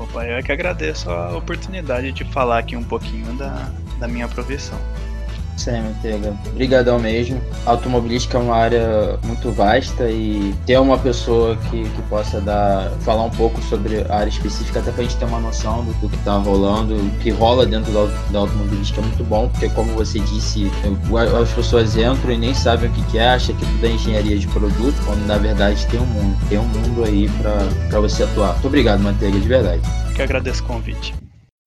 Opa, 0.10 0.26
eu 0.26 0.38
é 0.38 0.44
que 0.44 0.52
agradeço 0.52 1.10
a 1.10 1.36
oportunidade 1.36 2.12
de 2.12 2.24
falar 2.26 2.60
aqui 2.60 2.76
um 2.76 2.84
pouquinho 2.84 3.34
da, 3.34 3.72
da 4.00 4.08
minha 4.08 4.28
profissão. 4.28 4.80
Sim, 5.58 5.82
Manteiga. 5.82 6.36
Obrigadão 6.48 7.00
mesmo. 7.00 7.42
Automobilística 7.66 8.38
é 8.38 8.42
uma 8.42 8.56
área 8.56 9.20
muito 9.24 9.52
vasta 9.52 10.10
e 10.10 10.54
ter 10.66 10.80
uma 10.80 10.98
pessoa 10.98 11.58
que, 11.70 11.84
que 11.84 12.02
possa 12.04 12.40
dar, 12.40 12.92
falar 13.02 13.24
um 13.24 13.30
pouco 13.32 13.62
sobre 13.64 14.06
a 14.08 14.16
área 14.16 14.30
específica, 14.30 14.80
até 14.80 14.92
pra 14.92 15.04
gente 15.04 15.18
ter 15.18 15.26
uma 15.26 15.40
noção 15.40 15.84
do, 15.84 15.94
do 15.96 16.10
que 16.10 16.18
tá 16.20 16.38
rolando, 16.38 16.96
o 16.96 17.10
que 17.20 17.32
rola 17.32 17.66
dentro 17.66 17.92
da, 17.92 18.06
da 18.32 18.40
automobilística 18.40 19.02
é 19.02 19.04
muito 19.04 19.24
bom, 19.24 19.50
porque 19.50 19.68
como 19.70 19.92
você 19.94 20.20
disse, 20.20 20.72
as 21.42 21.52
pessoas 21.52 21.98
entram 21.98 22.32
e 22.32 22.38
nem 22.38 22.54
sabem 22.54 22.90
o 22.90 22.94
que, 22.94 23.04
que 23.06 23.18
é, 23.18 23.30
acham 23.30 23.56
que 23.56 23.66
tudo 23.66 23.86
é 23.86 23.90
engenharia 23.90 24.38
de 24.38 24.48
produto, 24.48 24.96
quando 25.06 25.26
na 25.26 25.38
verdade 25.38 25.86
tem 25.88 26.00
um 26.00 26.06
mundo. 26.06 26.38
Tem 26.48 26.60
um 26.60 26.66
mundo 26.66 27.04
aí 27.04 27.28
para 27.90 28.00
você 28.00 28.24
atuar. 28.24 28.54
Muito 28.54 28.68
obrigado, 28.68 29.02
Manteiga, 29.02 29.40
de 29.40 29.48
verdade. 29.48 29.82
Que 30.16 30.22
agradeço 30.22 30.64
o 30.64 30.68
convite. 30.68 31.27